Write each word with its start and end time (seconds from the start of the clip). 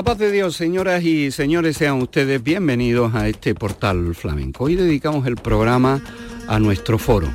La 0.00 0.04
paz 0.04 0.16
de 0.16 0.32
Dios, 0.32 0.56
señoras 0.56 1.04
y 1.04 1.30
señores, 1.30 1.76
sean 1.76 2.00
ustedes 2.00 2.42
bienvenidos 2.42 3.14
a 3.14 3.28
este 3.28 3.54
portal 3.54 4.14
flamenco. 4.14 4.64
Hoy 4.64 4.74
dedicamos 4.74 5.26
el 5.26 5.36
programa 5.36 6.00
a 6.48 6.58
nuestro 6.58 6.96
foro, 6.96 7.28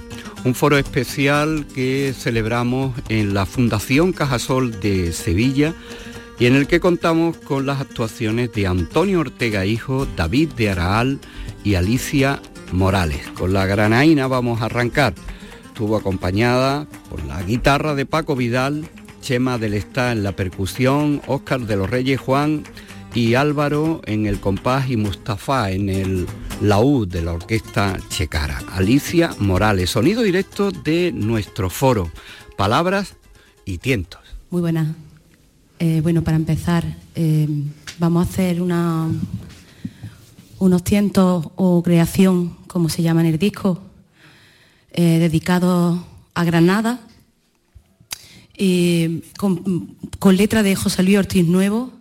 un 0.45 0.55
foro 0.55 0.75
especial 0.79 1.67
que 1.75 2.11
celebramos 2.17 2.95
en 3.07 3.35
la 3.35 3.45
Fundación 3.45 4.13
Cajasol 4.13 4.79
de 4.79 5.13
Sevilla 5.13 5.75
y 6.39 6.47
en 6.47 6.55
el 6.55 6.65
que 6.65 6.79
contamos 6.79 7.37
con 7.37 7.67
las 7.67 7.81
actuaciones 7.81 8.51
de 8.53 8.65
Antonio 8.65 9.20
Ortega 9.20 9.63
Hijo, 9.67 10.07
David 10.17 10.53
de 10.53 10.71
Araal 10.71 11.20
y 11.63 11.75
Alicia 11.75 12.41
Morales. 12.71 13.27
Con 13.37 13.53
la 13.53 13.67
granaína 13.67 14.25
vamos 14.25 14.63
a 14.63 14.65
arrancar. 14.65 15.13
Estuvo 15.67 15.97
acompañada 15.97 16.87
por 17.11 17.23
la 17.25 17.43
guitarra 17.43 17.93
de 17.93 18.07
Paco 18.07 18.35
Vidal, 18.35 18.89
Chema 19.25 19.57
del 19.57 19.73
Está 19.73 20.11
en 20.11 20.21
la 20.21 20.34
percusión, 20.34 21.20
Óscar 21.26 21.62
de 21.62 21.76
los 21.76 21.90
Reyes 21.90 22.20
Juan 22.20 22.63
y 23.15 23.34
Álvaro 23.34 24.01
en 24.05 24.27
el 24.27 24.40
compás 24.40 24.87
y 24.87 24.98
Mustafa 24.98 25.71
en 25.71 25.90
el 25.90 26.27
laúd 26.62 27.07
de 27.07 27.23
la 27.23 27.34
orquesta 27.34 27.98
Checara. 28.09 28.62
Alicia 28.71 29.31
Morales, 29.40 29.90
sonido 29.90 30.21
directo 30.21 30.70
de 30.70 31.12
nuestro 31.12 31.71
foro, 31.71 32.12
palabras 32.55 33.15
y 33.65 33.79
tientos. 33.79 34.21
Muy 34.51 34.62
buenas. 34.62 34.96
Eh, 35.79 36.01
bueno, 36.03 36.21
para 36.21 36.37
empezar, 36.37 36.85
eh, 37.15 37.48
vamos 37.98 38.27
a 38.27 38.29
hacer 38.29 38.62
una, 38.62 39.09
unos 40.59 40.84
tientos 40.84 41.48
o 41.55 41.81
creación, 41.81 42.57
como 42.68 42.90
se 42.90 43.01
llama 43.01 43.21
en 43.21 43.27
el 43.27 43.40
disco, 43.40 43.81
eh, 44.91 45.18
dedicados 45.18 45.99
a 46.35 46.43
Granada, 46.43 46.99
con, 49.37 49.95
con, 50.20 50.37
letra 50.37 50.63
de 50.63 50.75
José 50.75 51.03
Luis 51.03 51.17
Ortiz 51.17 51.45
Nuevo 51.45 51.91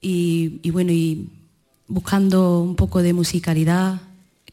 y, 0.00 0.60
y, 0.62 0.70
bueno, 0.70 0.92
y 0.92 1.28
buscando 1.88 2.60
un 2.60 2.76
poco 2.76 3.02
de 3.02 3.12
musicalidad, 3.12 4.00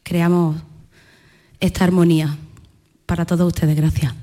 creamos 0.02 0.56
esta 1.60 1.84
armonía 1.84 2.36
para 3.06 3.24
todos 3.24 3.46
ustedes. 3.46 3.76
Gracias. 3.76 4.14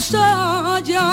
Rosa 0.00 0.80
ya 0.88 1.08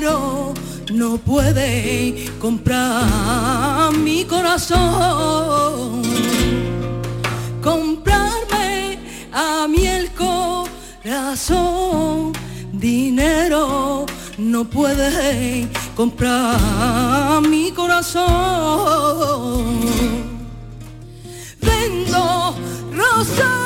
dinero 0.00 0.54
no 0.94 1.18
puede 1.18 2.24
comprar 2.40 3.92
mi 3.92 4.24
corazón. 4.24 6.00
Comprarme 7.62 8.98
a 9.30 9.68
mí 9.68 9.86
el 9.86 10.10
corazón, 11.02 12.32
dinero 12.72 14.06
no 14.38 14.64
puede 14.64 15.68
comprar 15.94 17.42
mi 17.42 17.70
corazón. 17.72 18.30
Vendo 21.60 22.54
rosa 22.90 23.59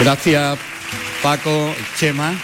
Gracias 0.00 0.58
Paco, 1.22 1.72
Chema 1.98 2.34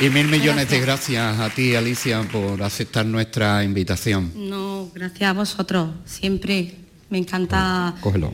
y 0.00 0.08
mil 0.08 0.26
millones 0.28 0.68
de 0.68 0.80
gracias 0.80 1.38
a 1.38 1.50
ti 1.50 1.74
Alicia 1.74 2.22
por 2.22 2.62
aceptar 2.62 3.04
nuestra 3.06 3.62
invitación. 3.64 4.32
No, 4.34 4.90
gracias 4.94 5.30
a 5.30 5.32
vosotros. 5.32 5.90
Siempre 6.04 6.74
me 7.10 7.18
encanta, 7.18 7.94
Cógelo. 8.00 8.32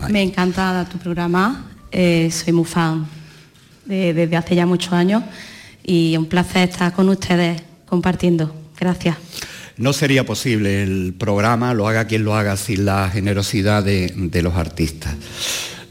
Ahí. 0.00 0.12
me 0.12 0.22
encanta 0.22 0.86
tu 0.90 0.98
programa. 0.98 1.66
Eh, 1.90 2.30
soy 2.30 2.52
muy 2.52 2.64
fan 2.66 3.06
de- 3.86 4.12
desde 4.12 4.36
hace 4.36 4.54
ya 4.54 4.66
muchos 4.66 4.92
años 4.92 5.22
y 5.84 6.16
un 6.16 6.26
placer 6.26 6.68
estar 6.68 6.92
con 6.92 7.08
ustedes 7.08 7.62
compartiendo. 7.86 8.54
Gracias. 8.78 9.16
No 9.78 9.92
sería 9.92 10.26
posible 10.26 10.82
el 10.82 11.14
programa, 11.16 11.72
lo 11.72 11.86
haga 11.88 12.06
quien 12.06 12.24
lo 12.24 12.34
haga, 12.34 12.56
sin 12.56 12.84
la 12.84 13.08
generosidad 13.10 13.82
de, 13.84 14.12
de 14.14 14.42
los 14.42 14.56
artistas. 14.56 15.14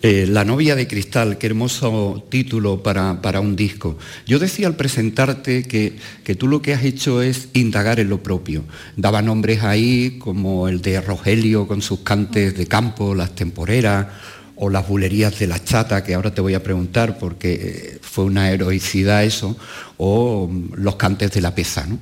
Eh, 0.09 0.25
la 0.25 0.45
novia 0.45 0.73
de 0.77 0.87
cristal, 0.87 1.37
qué 1.37 1.47
hermoso 1.47 2.25
título 2.29 2.81
para, 2.81 3.21
para 3.21 3.41
un 3.41 3.57
disco. 3.57 3.97
Yo 4.25 4.39
decía 4.39 4.67
al 4.67 4.77
presentarte 4.77 5.63
que, 5.63 5.97
que 6.23 6.33
tú 6.33 6.47
lo 6.47 6.61
que 6.61 6.73
has 6.73 6.85
hecho 6.85 7.21
es 7.21 7.49
indagar 7.51 7.99
en 7.99 8.07
lo 8.07 8.23
propio. 8.23 8.63
Daba 8.95 9.21
nombres 9.21 9.63
ahí 9.63 10.17
como 10.17 10.69
el 10.69 10.81
de 10.81 11.01
Rogelio 11.01 11.67
con 11.67 11.81
sus 11.81 11.99
cantes 11.99 12.57
de 12.57 12.67
campo, 12.67 13.15
las 13.15 13.35
temporeras, 13.35 14.07
o 14.55 14.69
las 14.69 14.87
bulerías 14.87 15.37
de 15.39 15.47
la 15.47 15.61
chata, 15.61 16.01
que 16.05 16.13
ahora 16.13 16.33
te 16.33 16.39
voy 16.39 16.53
a 16.53 16.63
preguntar 16.63 17.17
porque 17.17 17.53
eh, 17.61 17.99
fue 18.01 18.23
una 18.23 18.49
heroicidad 18.49 19.25
eso, 19.25 19.57
o 19.97 20.47
mm, 20.47 20.75
los 20.75 20.95
cantes 20.95 21.33
de 21.33 21.41
la 21.41 21.53
pesa. 21.53 21.85
¿no? 21.85 21.99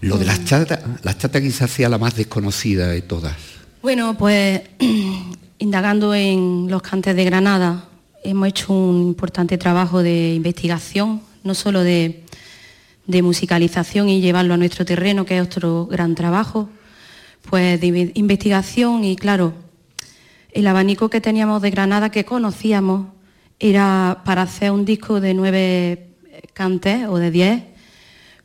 Lo 0.00 0.16
de 0.16 0.26
las 0.26 0.44
chatas, 0.44 0.78
la 1.02 1.18
chata 1.18 1.40
quizás 1.40 1.72
sea 1.72 1.88
la 1.88 1.98
más 1.98 2.14
desconocida 2.14 2.86
de 2.86 3.02
todas. 3.02 3.34
Bueno, 3.82 4.16
pues 4.16 4.60
indagando 5.58 6.14
en 6.14 6.66
los 6.68 6.82
cantes 6.82 7.16
de 7.16 7.24
Granada, 7.24 7.84
hemos 8.22 8.48
hecho 8.48 8.72
un 8.72 9.02
importante 9.08 9.58
trabajo 9.58 10.02
de 10.02 10.34
investigación, 10.34 11.20
no 11.42 11.54
solo 11.54 11.82
de, 11.82 12.24
musicalización 13.22 14.08
y 14.10 14.20
llevarlo 14.20 14.54
a 14.54 14.58
nuestro 14.58 14.84
terreno, 14.84 15.24
que 15.24 15.38
es 15.38 15.42
otro 15.42 15.86
gran 15.86 16.14
trabajo, 16.14 16.68
pues 17.48 17.80
de 17.80 17.86
inve- 17.86 18.12
investigación 18.14 19.02
y 19.02 19.16
claro, 19.16 19.54
el 20.52 20.66
abanico 20.66 21.08
que 21.08 21.20
teníamos 21.20 21.62
de 21.62 21.70
Granada 21.70 22.10
que 22.10 22.24
conocíamos 22.24 23.08
era 23.58 24.22
para 24.24 24.42
hacer 24.42 24.70
un 24.72 24.84
disco 24.84 25.20
de 25.20 25.32
nueve 25.32 26.08
cantes 26.52 27.06
o 27.08 27.16
de 27.16 27.30
diez, 27.30 27.62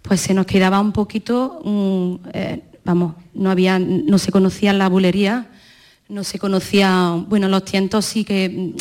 pues 0.02 0.22
se 0.22 0.34
nos 0.34 0.46
quedaba 0.46 0.80
un 0.80 0.94
poquito, 0.94 1.60
mm, 1.64 2.16
eh, 2.34 2.62
vamos, 2.86 3.16
no 3.34 3.52
había, 3.52 3.80
no 3.80 4.18
se 4.18 4.32
conocía 4.32 4.72
la 4.72 4.88
bulería, 4.88 5.48
no 6.10 6.24
se 6.24 6.40
conocía, 6.40 7.24
bueno, 7.28 7.48
los 7.48 7.66
tientos 7.66 8.06
sí 8.06 8.24
que, 8.24 8.50
mm, 8.50 8.74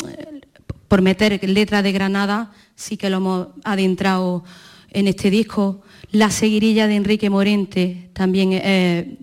por 0.87 1.01
meter 1.01 1.39
letras 1.49 1.83
de 1.83 1.91
Granada, 1.91 2.51
sí 2.75 2.97
que 2.97 3.09
lo 3.09 3.17
hemos 3.17 3.47
adentrado 3.63 4.43
en 4.91 5.07
este 5.07 5.29
disco. 5.29 5.81
La 6.11 6.29
seguirilla 6.29 6.87
de 6.87 6.95
Enrique 6.95 7.29
Morente, 7.29 8.09
también 8.13 8.49
eh, 8.53 9.17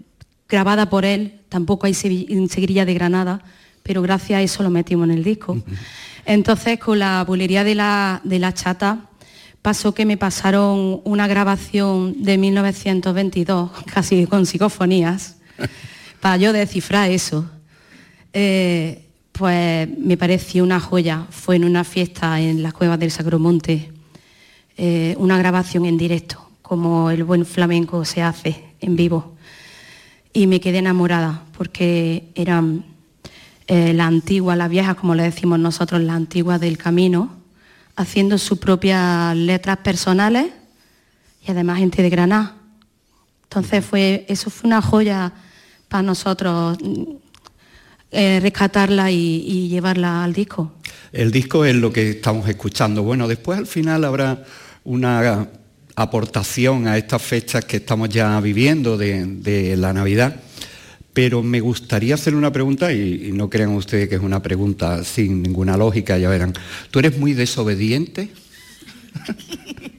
grabada 0.49 0.91
por 0.91 1.05
él, 1.05 1.41
tampoco 1.49 1.87
hay 1.87 1.95
seguirilla 1.95 2.85
de 2.85 2.95
Granada, 2.95 3.43
pero 3.83 4.03
gracias 4.03 4.39
a 4.39 4.43
eso 4.43 4.63
lo 4.63 4.71
metimos 4.71 5.09
en 5.09 5.15
el 5.15 5.25
disco. 5.25 5.57
Entonces, 6.27 6.79
con 6.79 6.99
la 6.99 7.25
bulería 7.25 7.65
de 7.65 7.75
la, 7.75 8.21
de 8.25 8.39
la 8.39 8.53
chata, 8.53 9.07
pasó 9.63 9.95
que 9.95 10.07
me 10.07 10.17
pasaron 10.17 11.01
una 11.05 11.27
grabación 11.27 12.23
de 12.23 12.39
1922, 12.39 13.71
casi 13.95 14.27
con 14.27 14.47
psicofonías, 14.47 15.37
para 16.21 16.37
yo 16.37 16.53
descifrar 16.53 17.11
eso. 17.11 17.49
Eh, 18.33 19.07
pues 19.33 19.89
me 19.99 20.17
pareció 20.17 20.63
una 20.63 20.81
joya. 20.81 21.27
Fue 21.31 21.57
en 21.57 21.65
una 21.65 21.85
fiesta 21.85 22.41
en 22.41 22.63
las 22.63 22.73
cuevas 22.73 22.99
del 22.99 23.11
Sacromonte, 23.11 23.93
eh, 24.77 25.15
una 25.19 25.39
grabación 25.39 25.87
en 25.87 25.97
directo, 25.97 26.49
como 26.63 27.11
el 27.11 27.25
buen 27.25 27.47
flamenco 27.47 28.05
se 28.05 28.23
hace 28.23 28.65
en 28.81 28.97
vivo. 28.97 29.37
Y 30.33 30.47
me 30.47 30.61
quedé 30.61 30.79
enamorada 30.79 31.45
porque 31.57 32.29
eran 32.35 32.85
eh, 33.67 33.93
la 33.95 34.07
antigua, 34.07 34.57
la 34.57 34.69
vieja, 34.69 34.95
como 34.95 35.15
le 35.15 35.23
decimos 35.23 35.59
nosotros, 35.59 36.01
la 36.01 36.15
antigua 36.15 36.59
del 36.59 36.79
camino, 36.79 37.31
haciendo 37.97 38.39
sus 38.39 38.59
propias 38.59 39.37
letras 39.37 39.79
personales 39.79 40.53
y 41.47 41.51
además 41.51 41.79
gente 41.79 42.03
de 42.03 42.11
Granada. 42.11 42.57
Entonces 43.45 43.85
fue, 43.85 44.25
eso 44.29 44.51
fue 44.51 44.69
una 44.69 44.83
joya 44.83 45.33
para 45.89 46.03
nosotros 46.03 46.79
eh, 48.13 48.41
rescatarla 48.41 49.11
y, 49.11 49.69
llevarla 49.69 50.25
al 50.25 50.33
disco. 50.33 50.73
El 51.13 51.31
disco 51.31 51.65
es 51.65 51.77
lo 51.77 51.93
que 51.93 52.11
estamos 52.11 52.49
escuchando. 52.49 53.03
Bueno, 53.03 53.29
después 53.29 53.59
al 53.59 53.67
final 53.67 54.05
habrá 54.05 54.45
una 54.85 55.49
aportación 55.95 56.89
a 56.89 56.97
estas 56.97 57.23
fechas 57.23 57.65
que 57.65 57.77
estamos 57.77 58.09
ya 58.09 58.41
viviendo 58.41 58.97
de, 58.97 59.77
la 59.77 59.93
Navidad. 59.93 60.41
Pero 61.13 61.43
me 61.43 61.61
gustaría 61.61 62.15
hacer 62.15 62.35
una 62.35 62.53
pregunta, 62.53 62.93
y, 62.93 63.31
no 63.33 63.49
crean 63.51 63.71
ustedes 63.71 64.09
que 64.09 64.17
es 64.17 64.23
una 64.23 64.43
pregunta 64.43 65.05
sin 65.05 65.43
ninguna 65.43 65.77
lógica, 65.77 66.19
ya 66.19 66.29
verán. 66.29 66.53
¿Tú 66.91 66.99
eres 66.99 67.19
muy 67.19 67.33
desobediente? 67.33 68.31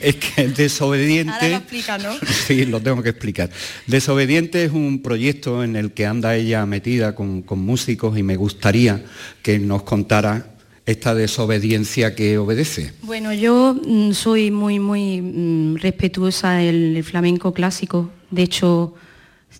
es 0.00 0.16
que 0.16 0.48
Desobediente... 0.48 1.32
Ahora 1.32 1.48
lo 1.48 1.56
explica, 1.56 1.98
¿no? 1.98 2.12
sí, 2.46 2.66
lo 2.66 2.80
tengo 2.80 3.02
que 3.02 3.10
explicar. 3.10 3.50
Desobediente 3.86 4.64
es 4.64 4.72
un 4.72 5.02
proyecto 5.02 5.62
en 5.62 5.76
el 5.76 5.92
que 5.92 6.06
anda 6.06 6.34
ella 6.36 6.64
metida 6.66 7.14
con, 7.14 7.44
músicos 7.50 8.18
y 8.18 8.22
me 8.22 8.36
gustaría 8.36 9.04
que 9.42 9.58
nos 9.58 9.82
contara 9.82 10.54
esta 10.86 11.14
desobediencia 11.14 12.14
que 12.14 12.38
obedece. 12.38 12.92
Bueno, 13.02 13.32
yo 13.32 13.74
mm, 13.74 14.12
soy 14.12 14.50
muy, 14.50 14.78
muy 14.78 15.20
mm, 15.20 15.76
respetuosa 15.76 16.52
del 16.54 17.04
flamenco 17.04 17.52
clásico. 17.52 18.10
De 18.30 18.42
hecho, 18.42 18.94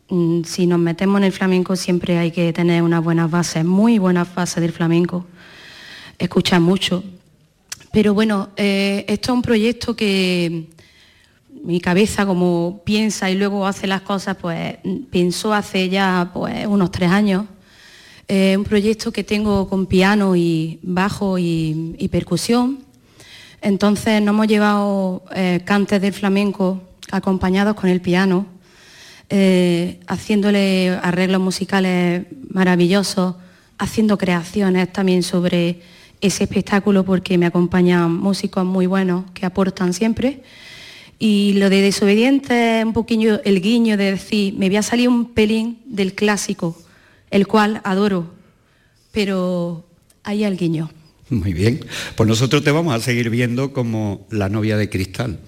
mm, 0.09 0.42
si 0.45 0.66
nos 0.66 0.78
metemos 0.78 1.19
en 1.19 1.25
el 1.25 1.33
flamenco 1.33 1.76
siempre 1.76 2.19
hay 2.19 2.30
que 2.30 2.52
tener 2.52 2.83
unas 2.83 3.04
buenas 3.04 3.30
bases, 3.30 3.64
muy 3.64 3.99
buenas 3.99 4.35
bases 4.35 4.62
del 4.62 4.73
flamenco. 4.73 5.26
Escuchar 6.19 6.61
mucho, 6.61 7.04
pero 7.92 8.14
bueno, 8.14 8.50
eh, 8.56 9.04
esto 9.09 9.32
es 9.32 9.35
un 9.37 9.42
proyecto 9.42 9.97
que 9.97 10.68
mi 11.64 11.80
cabeza 11.80 12.25
como 12.25 12.82
piensa 12.85 13.30
y 13.30 13.35
luego 13.35 13.66
hace 13.66 13.87
las 13.88 14.02
cosas, 14.02 14.37
pues 14.40 14.76
pensó 15.11 15.52
hace 15.52 15.88
ya 15.88 16.30
pues, 16.32 16.66
unos 16.66 16.92
tres 16.92 17.11
años. 17.11 17.47
Eh, 18.28 18.56
un 18.56 18.62
proyecto 18.62 19.11
que 19.12 19.25
tengo 19.25 19.68
con 19.68 19.87
piano 19.87 20.37
y 20.37 20.78
bajo 20.82 21.37
y, 21.37 22.09
percusión. 22.12 22.78
Entonces 23.61 24.23
nos 24.23 24.35
hemos 24.35 24.47
llevado 24.47 25.25
eh, 25.35 25.61
cantes 25.64 26.00
del 26.00 26.12
flamenco 26.12 26.80
acompañados 27.11 27.75
con 27.75 27.90
el 27.90 28.00
piano, 28.00 28.47
haciéndole 30.06 30.90
arreglos 31.02 31.40
musicales 31.40 32.26
maravillosos, 32.50 33.35
haciendo 33.78 34.16
creaciones 34.16 34.92
también 34.92 35.25
sobre 35.25 35.80
ese 36.20 36.44
espectáculo 36.44 37.04
porque 37.04 37.38
me 37.38 37.46
acompañan 37.46 38.14
músicos 38.14 38.64
muy 38.64 38.86
buenos 38.86 39.30
que 39.32 39.46
aportan 39.46 39.94
siempre. 39.94 40.42
Y 41.18 41.54
lo 41.54 41.68
de 41.68 41.82
desobediente 41.82 42.80
es 42.80 42.84
un 42.84 42.92
poquillo 42.92 43.42
el 43.44 43.60
guiño 43.60 43.96
de 43.96 44.12
decir, 44.12 44.54
me 44.54 44.68
voy 44.68 44.76
a 44.76 44.82
salir 44.82 45.08
un 45.08 45.32
pelín 45.32 45.78
del 45.84 46.14
clásico, 46.14 46.76
el 47.30 47.46
cual 47.46 47.80
adoro, 47.84 48.30
pero 49.12 49.86
hay 50.22 50.44
el 50.44 50.56
guiño. 50.56 50.90
Muy 51.28 51.52
bien, 51.52 51.84
pues 52.16 52.28
nosotros 52.28 52.64
te 52.64 52.70
vamos 52.70 52.94
a 52.94 53.00
seguir 53.00 53.30
viendo 53.30 53.72
como 53.72 54.26
la 54.30 54.48
novia 54.48 54.76
de 54.76 54.88
cristal. 54.88 55.40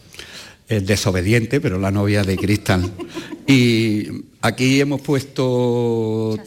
Es 0.69 0.87
desobediente, 0.87 1.61
pero 1.61 1.79
la 1.79 1.91
novia 1.91 2.23
de 2.23 2.37
cristal. 2.37 2.93
y 3.47 4.07
aquí 4.43 4.81
hemos 4.81 5.01
puesto 5.01 6.39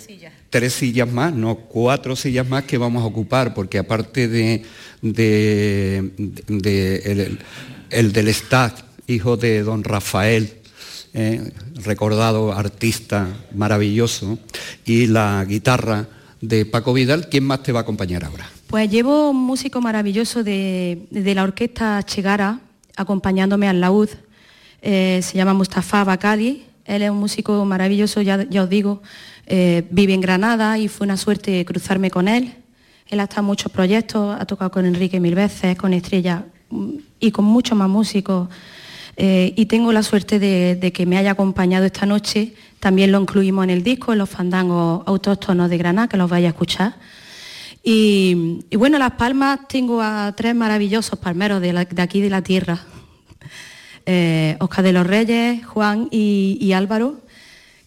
tres 0.56 0.72
sillas 0.72 1.12
más, 1.12 1.34
no 1.34 1.56
cuatro 1.56 2.16
sillas 2.16 2.48
más 2.48 2.64
que 2.64 2.78
vamos 2.78 3.04
a 3.04 3.08
ocupar, 3.08 3.54
porque 3.54 3.78
aparte 3.78 4.30
de, 4.30 4.64
el, 7.90 8.14
del 8.14 8.34
Stadt, 8.34 8.80
hijo 9.06 9.36
de 9.36 9.64
don 9.64 9.84
Rafael, 9.84 10.54
eh, 11.14 11.52
recordado 11.84 12.54
artista 12.54 13.28
maravilloso, 13.54 14.40
y 14.86 15.08
la 15.08 15.44
guitarra 15.46 16.08
de 16.40 16.66
Paco 16.66 16.94
Vidal, 16.94 17.28
¿quién 17.28 17.44
más 17.44 17.62
te 17.62 17.74
va 17.74 17.80
a 17.80 17.84
acompañar 17.84 18.24
ahora? 18.24 18.50
Pues 18.68 18.90
llevo 18.90 19.32
un 19.32 19.44
músico 19.44 19.82
maravilloso 19.82 20.42
de, 20.42 21.06
la 21.12 21.44
orquesta 21.44 22.02
Chegara, 22.04 22.62
acompañándome 22.96 23.68
al 23.68 23.82
laúd, 23.82 24.08
eh, 24.82 25.20
se 25.22 25.36
llama 25.36 25.54
Mustafa 25.54 26.06
Bakali, 26.06 26.64
él 26.86 27.02
es 27.02 27.10
un 27.10 27.18
músico 27.18 27.66
maravilloso, 27.66 28.22
ya 28.22 28.64
os 28.64 28.70
digo, 28.70 29.02
eh, 29.48 29.86
vive 29.92 30.14
en 30.14 30.22
Granada 30.22 30.78
y 30.78 30.88
fue 30.88 31.06
una 31.06 31.18
suerte 31.18 31.64
cruzarme 31.66 32.10
con 32.10 32.28
él. 32.28 32.54
Él 33.08 33.20
ha 33.20 33.24
estado 33.24 33.42
en 33.42 33.48
muchos 33.48 33.72
proyectos, 33.72 34.36
ha 34.40 34.46
tocado 34.46 34.72
con 34.72 34.86
Enrique 34.86 35.20
mil 35.20 35.36
veces, 35.36 35.78
con 35.78 35.94
Estrella 35.94 36.46
mm, 36.70 36.90
y 37.20 37.32
con 37.32 37.46
muchos 37.46 37.78
más 37.78 37.90
músicos. 37.90 38.50
Eh, 39.18 39.54
y 39.56 39.68
tengo 39.68 39.94
la 39.94 40.04
suerte 40.04 40.40
de, 40.40 40.92
que 40.92 41.06
me 41.06 41.18
haya 41.18 41.32
acompañado 41.32 41.86
esta 41.86 42.06
noche. 42.06 42.54
También 42.80 43.12
lo 43.12 43.22
incluimos 43.22 43.64
en 43.64 43.70
el 43.70 43.84
disco, 43.84 44.12
en 44.12 44.20
los 44.20 44.30
fandangos 44.30 45.04
autóctonos 45.06 45.70
de 45.70 45.78
Granada, 45.78 46.08
que 46.08 46.18
los 46.18 46.30
vaya 46.30 46.48
a 46.48 46.52
escuchar. 46.52 46.96
Y, 47.84 48.66
bueno, 48.76 48.98
Las 48.98 49.12
Palmas 49.12 49.68
tengo 49.70 50.02
a 50.02 50.34
tres 50.36 50.56
maravillosos 50.56 51.20
palmeros 51.20 51.62
de, 51.62 51.88
aquí 51.98 52.20
de 52.20 52.30
la 52.32 52.42
tierra. 52.42 52.80
Eh, 54.08 54.58
Oscar 54.60 54.84
de 54.84 54.94
los 54.94 55.06
Reyes, 55.06 55.66
Juan 55.66 56.08
y 56.12 56.72
Álvaro, 56.74 57.25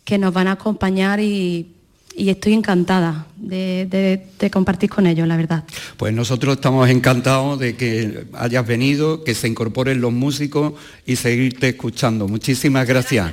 que 0.09 0.17
nos 0.17 0.33
van 0.33 0.49
a 0.49 0.53
acompañar 0.53 1.21
y, 1.21 1.75
estoy 2.17 2.55
encantada 2.55 3.27
de, 3.37 4.27
compartir 4.51 4.89
con 4.89 5.07
ellos, 5.07 5.29
la 5.29 5.37
verdad. 5.37 5.65
Pues 5.99 6.15
nosotros 6.15 6.57
estamos 6.57 6.89
encantados 6.89 7.59
de 7.59 7.77
que 7.77 8.25
hayas 8.33 8.67
venido, 8.67 9.23
que 9.23 9.35
se 9.35 9.49
incorporen 9.49 10.01
los 10.01 10.11
músicos 10.11 10.73
y 11.05 11.17
seguirte 11.17 11.69
escuchando. 11.69 12.27
Muchísimas 12.27 12.89
gracias. 12.89 13.33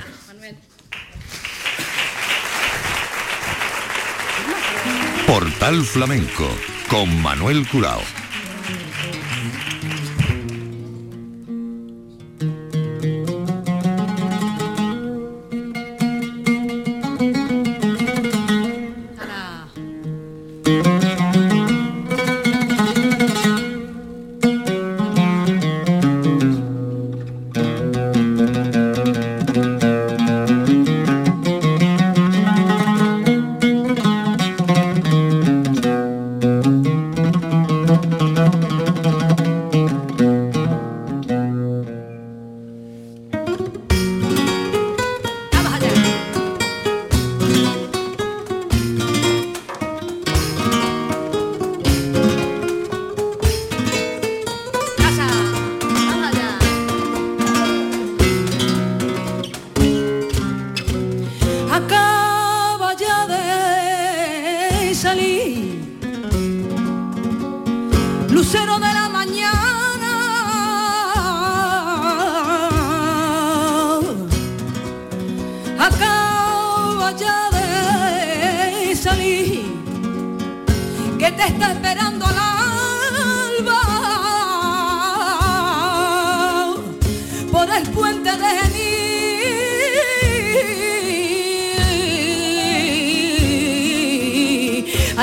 Portal 5.26 5.82
Flamenco 5.82 6.46
con 6.90 7.22
Manuel 7.22 7.66
Curao. 7.66 8.25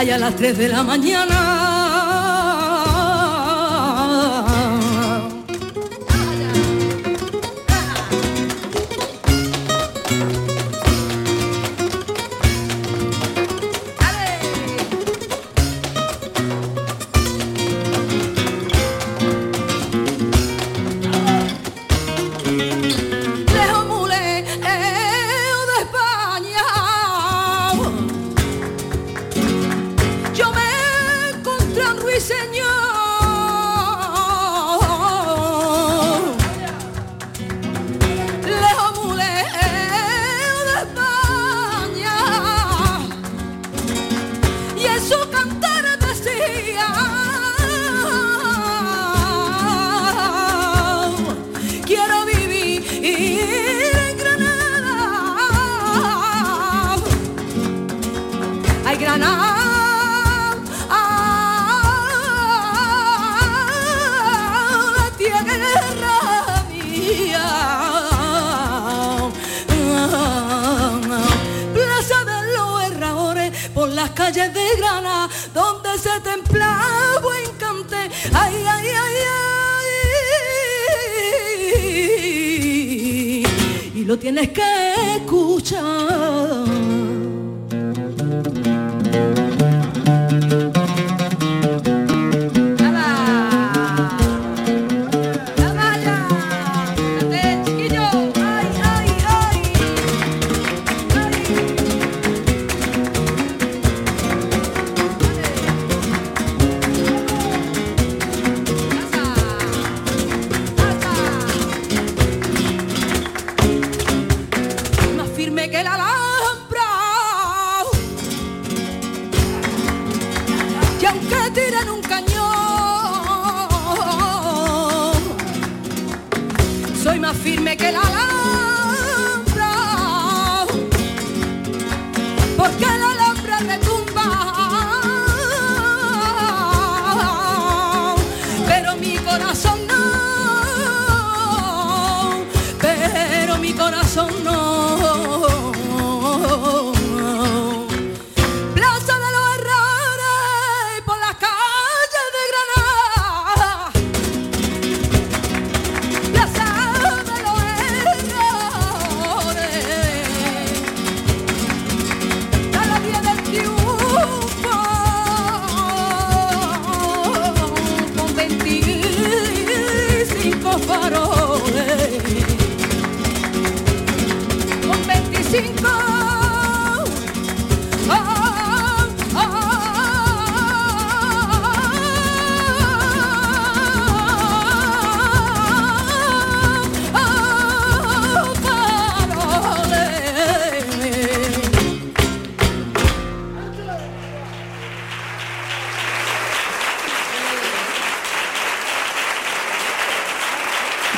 Allá 0.04 0.16
a 0.16 0.20
las 0.20 0.36
3 0.36 0.58
de 0.58 0.68
la 0.68 0.84
mañana. 0.84 1.53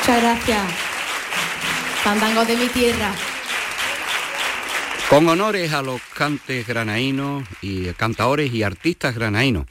Muchas 0.06 0.22
gracias. 0.22 0.72
Fandangos 2.04 2.46
de 2.46 2.56
mi 2.56 2.68
tierra. 2.68 3.12
Con 5.10 5.28
honores 5.28 5.72
a 5.72 5.82
los 5.82 6.00
cantes 6.14 6.64
granaínos 6.64 7.42
y 7.60 7.86
cantaores 7.94 8.54
y 8.54 8.62
artistas 8.62 9.16
granaínos. 9.16 9.66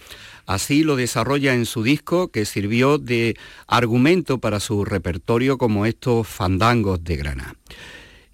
Así 0.45 0.83
lo 0.83 0.97
desarrolla 0.97 1.53
en 1.53 1.65
su 1.65 1.83
disco 1.83 2.31
que 2.31 2.43
sirvió 2.43 2.97
de 2.97 3.37
argumento 3.65 4.39
para 4.39 4.59
su 4.59 4.83
repertorio 4.83 5.57
como 5.57 5.85
estos 5.85 6.27
fandangos 6.27 7.01
de 7.01 7.15
Granada. 7.15 7.55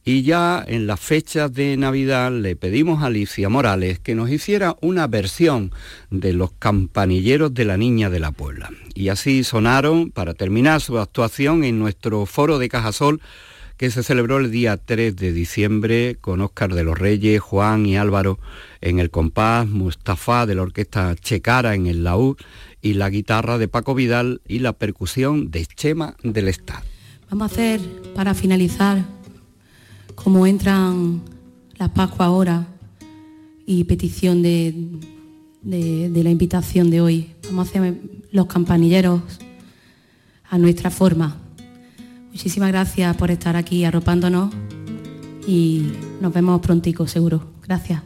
Y 0.03 0.23
ya 0.23 0.63
en 0.67 0.87
las 0.87 0.99
fechas 0.99 1.53
de 1.53 1.77
Navidad 1.77 2.31
le 2.31 2.55
pedimos 2.55 3.03
a 3.03 3.07
Alicia 3.07 3.49
Morales 3.49 3.99
que 3.99 4.15
nos 4.15 4.31
hiciera 4.31 4.75
una 4.81 5.05
versión 5.07 5.71
de 6.09 6.33
los 6.33 6.51
campanilleros 6.53 7.53
de 7.53 7.65
la 7.65 7.77
Niña 7.77 8.09
de 8.09 8.19
la 8.19 8.31
Puebla. 8.31 8.71
Y 8.95 9.09
así 9.09 9.43
sonaron 9.43 10.09
para 10.09 10.33
terminar 10.33 10.81
su 10.81 10.97
actuación 10.97 11.63
en 11.63 11.77
nuestro 11.77 12.25
foro 12.25 12.57
de 12.57 12.69
Cajasol 12.69 13.21
que 13.81 13.89
se 13.89 14.03
celebró 14.03 14.37
el 14.37 14.51
día 14.51 14.77
3 14.77 15.15
de 15.15 15.33
diciembre 15.33 16.15
con 16.21 16.41
Óscar 16.41 16.73
de 16.75 16.83
los 16.83 16.97
Reyes, 16.97 17.41
Juan 17.41 17.87
y 17.87 17.97
Álvaro 17.97 18.37
en 18.79 18.99
el 18.99 19.09
compás, 19.09 19.67
Mustafa 19.67 20.45
de 20.45 20.53
la 20.53 20.61
orquesta 20.61 21.15
Checara 21.15 21.73
en 21.73 21.87
el 21.87 22.03
laúd 22.03 22.37
y 22.81 22.93
la 22.93 23.09
guitarra 23.09 23.57
de 23.57 23.67
Paco 23.67 23.95
Vidal 23.95 24.41
y 24.47 24.59
la 24.59 24.73
percusión 24.73 25.49
de 25.49 25.65
Chema 25.65 26.15
del 26.21 26.47
Estado. 26.47 26.83
Vamos 27.31 27.49
a 27.49 27.53
hacer, 27.53 27.81
para 28.13 28.35
finalizar, 28.35 29.03
como 30.15 30.45
entran 30.47 31.21
las 31.77 31.89
Pascuas 31.89 32.27
ahora 32.27 32.67
y 33.65 33.83
petición 33.85 34.41
de, 34.41 34.73
de- 35.61 36.09
de 36.09 36.23
la 36.23 36.29
invitación 36.29 36.89
de 36.89 37.01
hoy, 37.01 37.31
vamos 37.45 37.67
a 37.67 37.69
hacer 37.69 38.01
los 38.31 38.45
campanilleros 38.47 39.21
a 40.49 40.57
nuestra 40.57 40.89
forma. 40.91 41.37
Muchísimas 42.31 42.69
gracias 42.69 43.15
por 43.17 43.31
estar 43.31 43.55
aquí 43.55 43.83
arropándonos 43.83 44.53
y 45.47 45.91
nos 46.21 46.33
vemos 46.33 46.61
prontico, 46.61 47.07
seguro. 47.07 47.51
Gracias. 47.67 48.01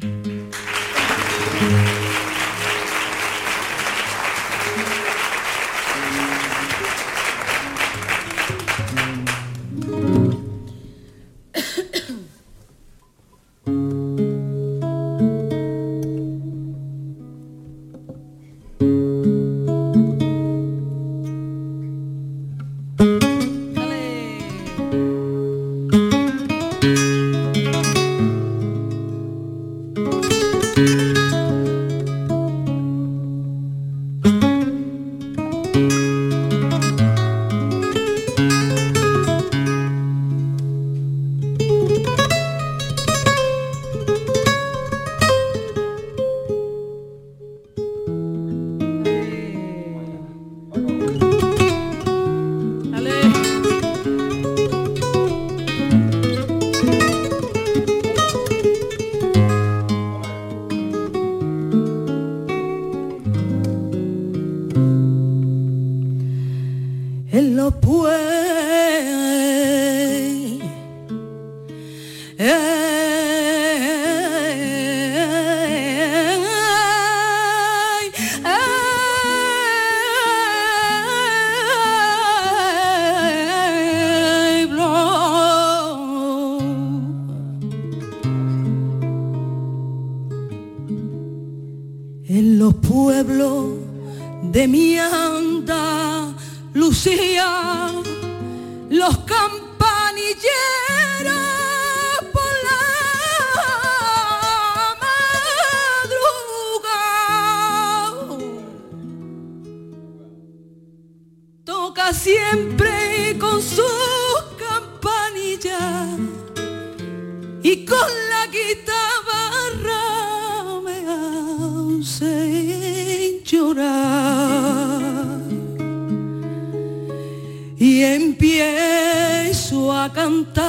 empiezo 128.14 129.92
a 129.92 130.12
cantar. 130.14 130.66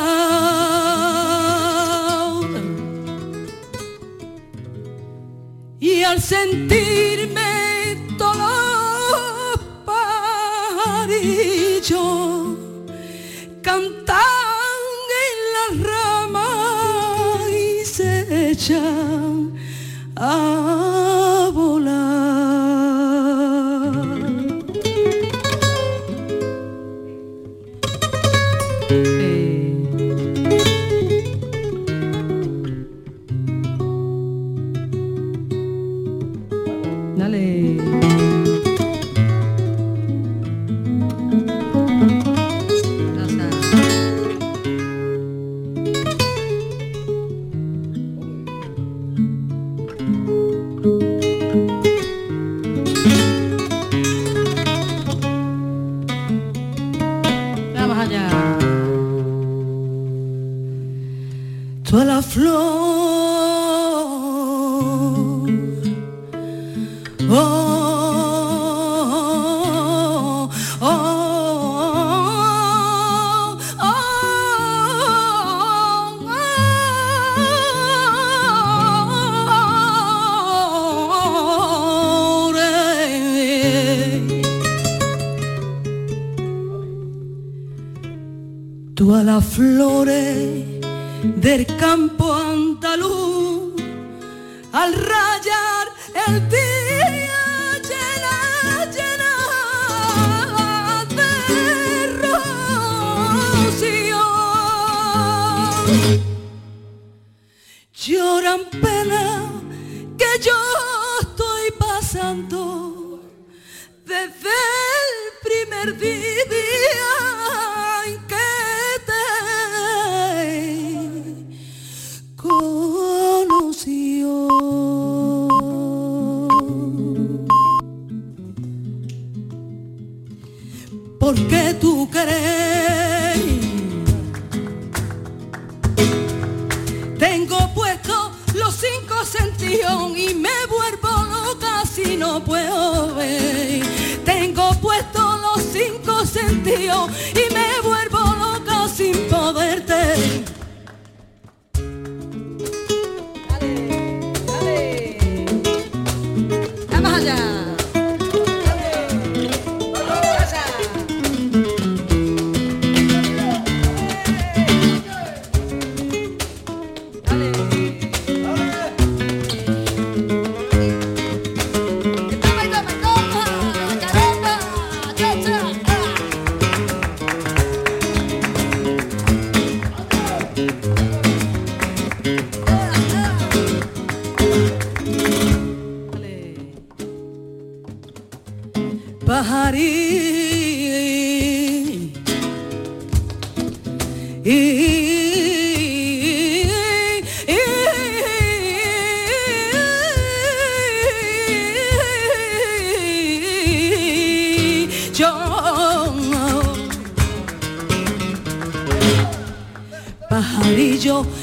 Y 5.79 6.03
al 6.03 6.21
sentirme 6.23 7.46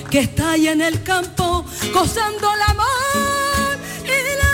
que 0.10 0.20
está 0.20 0.52
ahí 0.52 0.68
en 0.68 0.82
el 0.82 1.04
campo 1.04 1.64
gozando 1.94 2.54
el 2.54 2.62
amor 2.64 3.78
y 4.04 4.08
la 4.42 4.54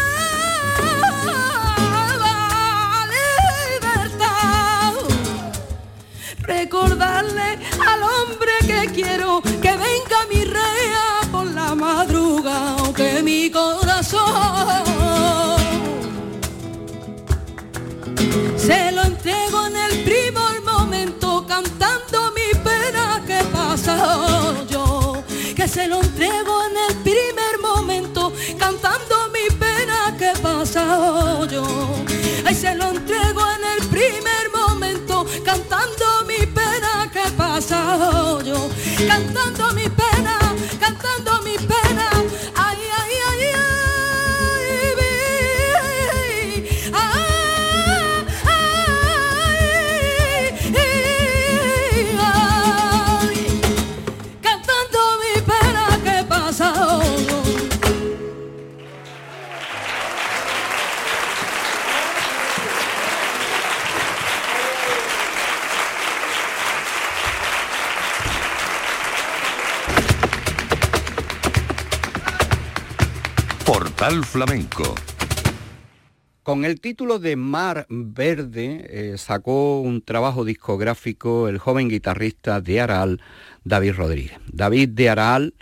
libertad. 3.74 4.94
Recordarle 6.42 7.58
al 7.88 8.04
hombre 8.04 8.52
que 8.68 8.92
quiero 8.94 9.42
Con 76.44 76.64
el 76.64 76.80
título 76.80 77.20
de 77.20 77.36
Mar 77.36 77.86
Verde 77.90 78.86
eh, 78.90 79.18
sacó 79.18 79.82
un 79.82 80.02
trabajo 80.02 80.46
discográfico 80.46 81.50
el 81.50 81.58
joven 81.58 81.90
guitarrista 81.90 82.62
de 82.62 82.80
Aral, 82.80 83.22
David 83.66 83.96
Rodríguez. 83.96 84.40
David 84.50 84.90
de 84.90 85.10
Aral, 85.10 85.54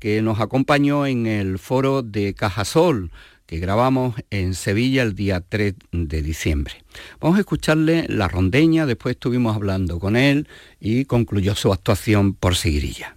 que 0.00 0.20
nos 0.20 0.40
acompañó 0.40 1.06
en 1.06 1.28
el 1.28 1.60
foro 1.60 2.02
de 2.02 2.34
Cajasol, 2.34 3.12
que 3.46 3.60
grabamos 3.60 4.16
en 4.30 4.54
Sevilla 4.54 5.04
el 5.04 5.14
día 5.14 5.40
3 5.40 5.74
de 5.92 6.22
diciembre. 6.22 6.74
Vamos 7.20 7.36
a 7.36 7.40
escucharle 7.40 8.06
la 8.08 8.26
rondeña, 8.26 8.84
después 8.84 9.14
estuvimos 9.14 9.54
hablando 9.54 10.00
con 10.00 10.16
él 10.16 10.48
y 10.80 11.04
concluyó 11.04 11.54
su 11.54 11.72
actuación 11.72 12.34
por 12.34 12.56
Seguirilla. 12.56 13.16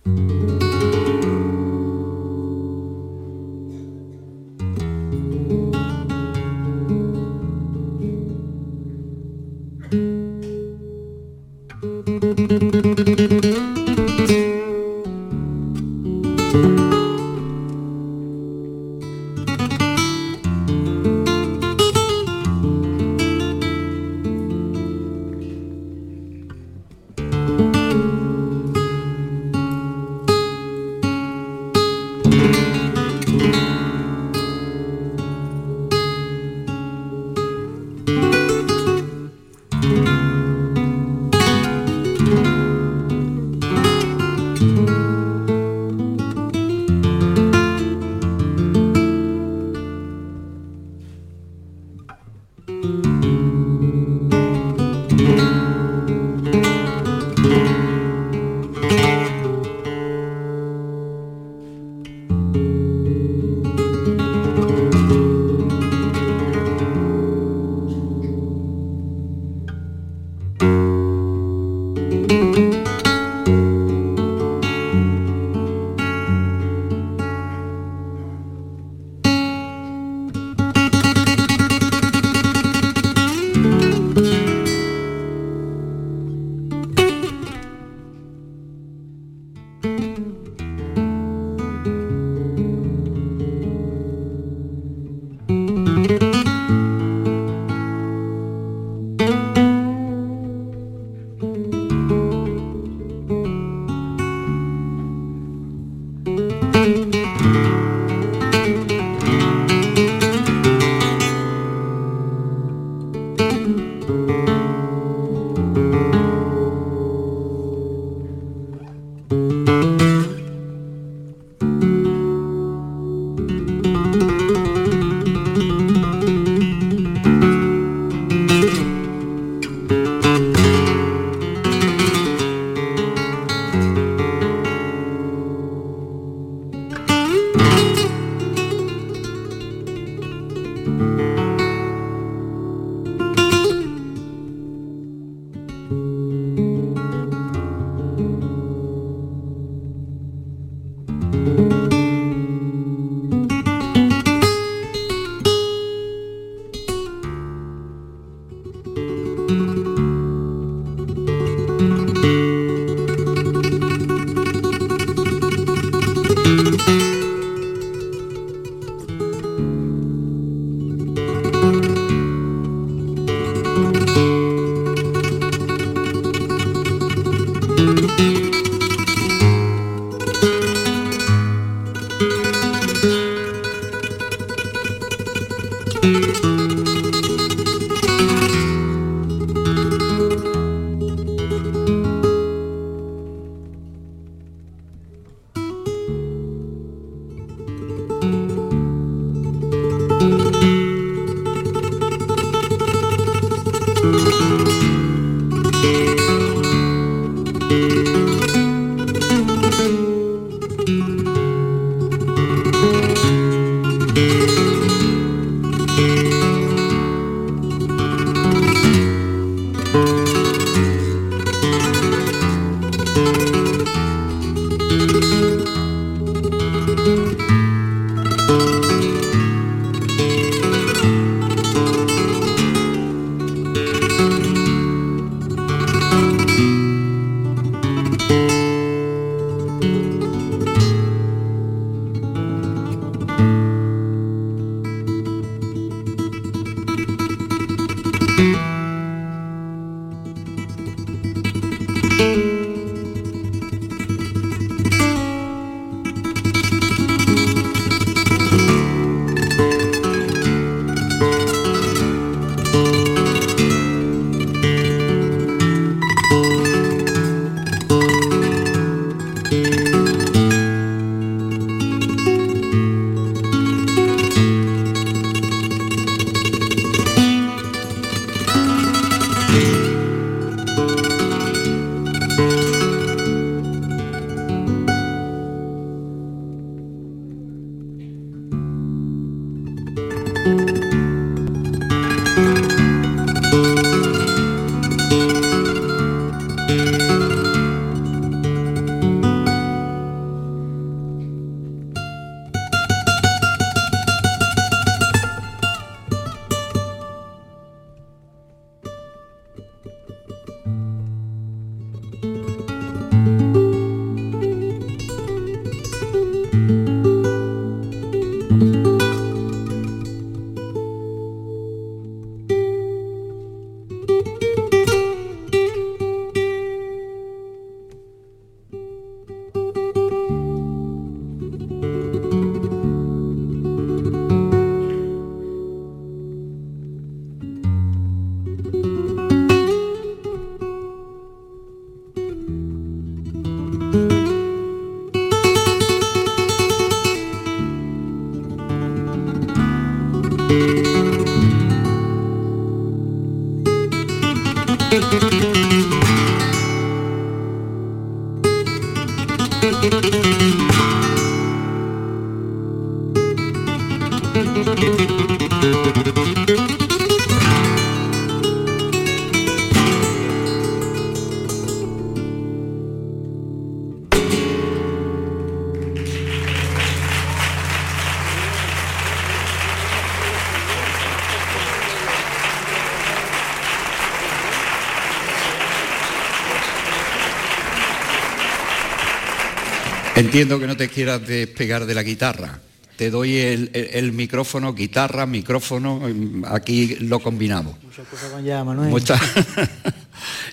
Entiendo 390.28 390.60
que 390.60 390.68
no 390.68 390.76
te 390.76 390.90
quieras 390.90 391.26
despegar 391.26 391.86
de 391.86 391.96
la 391.96 392.04
guitarra. 392.04 392.60
Te 392.98 393.10
doy 393.10 393.38
el, 393.38 394.12
micrófono, 394.12 394.74
guitarra, 394.74 395.26
micrófono, 395.26 396.02
aquí 396.48 396.98
lo 397.00 397.22
combinamos. 397.22 397.82
Muchas 397.82 398.06
cosas 398.10 398.32
con 398.32 398.44
ya, 398.44 398.62
Manuel. 398.64 398.94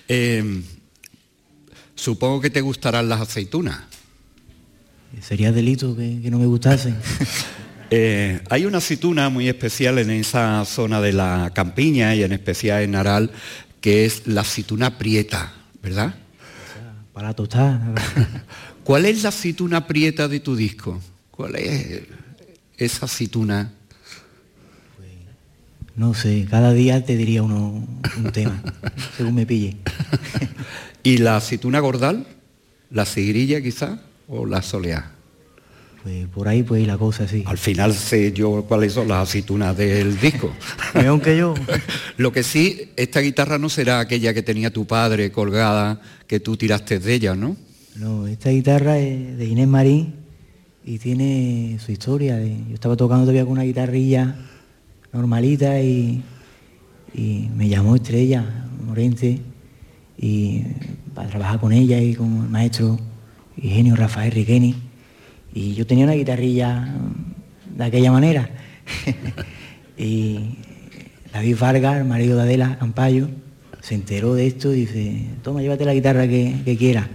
Eh, 0.07 0.61
supongo 1.93 2.39
que 2.39 2.49
te 2.49 2.61
gustarán 2.61 3.09
las 3.09 3.19
aceitunas. 3.19 3.81
Sería 5.19 5.51
delito 5.51 5.93
que, 5.93 6.21
no 6.31 6.39
me 6.39 6.45
gustasen. 6.45 6.95
Eh, 7.91 8.41
hay 8.49 8.65
una 8.65 8.79
aceituna 8.79 9.29
muy 9.29 9.47
especial 9.47 9.99
en 9.99 10.09
esa 10.09 10.65
zona 10.65 11.01
de 11.01 11.13
la 11.13 11.51
campiña 11.53 12.15
y 12.15 12.23
en 12.23 12.31
especial 12.31 12.81
en 12.81 12.95
Aral, 12.95 13.31
que 13.79 14.05
es 14.05 14.25
la 14.25 14.41
aceituna 14.41 14.97
prieta, 14.97 15.53
¿verdad? 15.83 16.15
para 17.15 17.33
tostar. 17.33 17.79
¿Cuál 18.85 19.07
es 19.07 19.23
la 19.23 19.29
aceituna 19.29 19.87
prieta 19.87 20.27
de 20.27 20.39
tu 20.39 20.55
disco? 20.55 21.01
¿Cuál 21.31 21.55
es 21.55 22.03
esa 22.77 23.05
aceituna? 23.05 23.73
no 25.95 26.13
sé, 26.13 26.45
cada 26.47 26.71
día 26.71 27.03
te 27.03 27.17
diría 27.17 27.41
uno 27.41 27.87
un 28.17 28.31
tema, 28.31 28.61
según 29.17 29.33
me 29.33 29.47
pille. 29.47 29.77
¿Y 31.01 31.17
la 31.17 31.37
aceituna 31.37 31.79
gordal? 31.79 32.27
¿La 32.91 33.05
cigrilla 33.05 33.59
quizá? 33.59 34.01
¿O 34.27 34.45
la 34.45 34.61
soleá? 34.61 35.13
Pues 36.03 36.27
por 36.27 36.47
ahí 36.47 36.61
pues 36.61 36.85
la 36.85 36.99
cosa 36.99 37.27
sí. 37.27 37.43
Al 37.47 37.57
final 37.57 37.91
sé 37.95 38.33
yo 38.33 38.65
cuáles 38.67 38.93
son 38.93 39.07
las 39.07 39.29
aceitunas 39.29 39.75
del 39.75 40.19
disco. 40.19 40.53
Mejor 40.93 41.21
que 41.23 41.37
yo. 41.37 41.55
Lo 42.17 42.31
que 42.31 42.43
sí, 42.43 42.91
esta 42.97 43.21
guitarra 43.21 43.57
no 43.57 43.67
será 43.67 43.99
aquella 43.99 44.31
que 44.31 44.43
tenía 44.43 44.71
tu 44.71 44.85
padre 44.85 45.31
colgada, 45.31 45.99
que 46.27 46.39
tú 46.39 46.55
tiraste 46.55 46.99
de 46.99 47.13
ella, 47.15 47.33
¿no? 47.33 47.57
No, 47.95 48.27
esta 48.27 48.49
guitarra 48.49 48.97
es 48.97 49.37
de 49.37 49.45
Inés 49.45 49.69
Marín 49.69 50.15
y 50.83 50.99
tiene 50.99 51.77
su 51.79 51.93
historia. 51.93 52.37
Yo 52.43 52.73
estaba 52.73 52.97
tocando 52.97 53.23
todavía 53.23 53.43
con 53.45 53.53
una 53.53 53.63
guitarrilla 53.63 54.35
normalita 55.13 55.79
y, 55.79 56.21
me 57.55 57.69
llamó 57.69 57.95
Estrella 57.95 58.43
Morente 58.85 59.39
y 60.17 60.63
para 61.13 61.29
trabajar 61.29 61.61
con 61.61 61.71
ella 61.71 61.97
y 61.97 62.15
con 62.15 62.43
el 62.43 62.49
maestro 62.49 62.99
Eugenio 63.55 63.95
Rafael 63.95 64.33
Riqueni. 64.33 64.75
Y 65.53 65.73
yo 65.75 65.87
tenía 65.87 66.03
una 66.03 66.15
guitarrilla 66.15 66.93
de 67.77 67.83
aquella 67.85 68.11
manera. 68.11 68.49
y 69.97 70.57
David 71.31 71.55
Vargas, 71.57 71.97
el 71.99 72.05
marido 72.05 72.35
de 72.35 72.43
Adela 72.43 72.77
Campayo, 72.77 73.29
se 73.79 73.95
enteró 73.95 74.33
de 74.33 74.47
esto 74.47 74.73
y 74.73 74.81
dice, 74.81 75.27
toma, 75.41 75.61
llévate 75.61 75.85
la 75.85 75.93
guitarra 75.93 76.27
que, 76.27 76.57
que 76.65 76.75
quieras. 76.75 77.07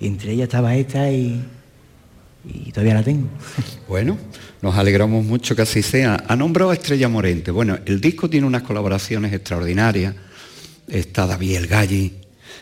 Y 0.00 0.06
entre 0.06 0.32
ellas 0.32 0.44
estaba 0.44 0.74
esta 0.76 1.10
y, 1.10 1.44
todavía 2.72 2.94
la 2.94 3.02
tengo. 3.02 3.28
Bueno, 3.88 4.18
nos 4.60 4.76
alegramos 4.76 5.24
mucho 5.24 5.56
que 5.56 5.62
así 5.62 5.82
sea. 5.82 6.22
Ha 6.28 6.36
nombrado 6.36 6.70
a 6.70 6.74
Estrella 6.74 7.08
Morente. 7.08 7.50
Bueno, 7.50 7.78
el 7.86 8.00
disco 8.00 8.28
tiene 8.28 8.46
unas 8.46 8.62
colaboraciones 8.62 9.32
extraordinarias. 9.32 10.14
Está 10.86 11.26
David 11.26 11.56
El 11.56 11.66
Galli, 11.66 12.12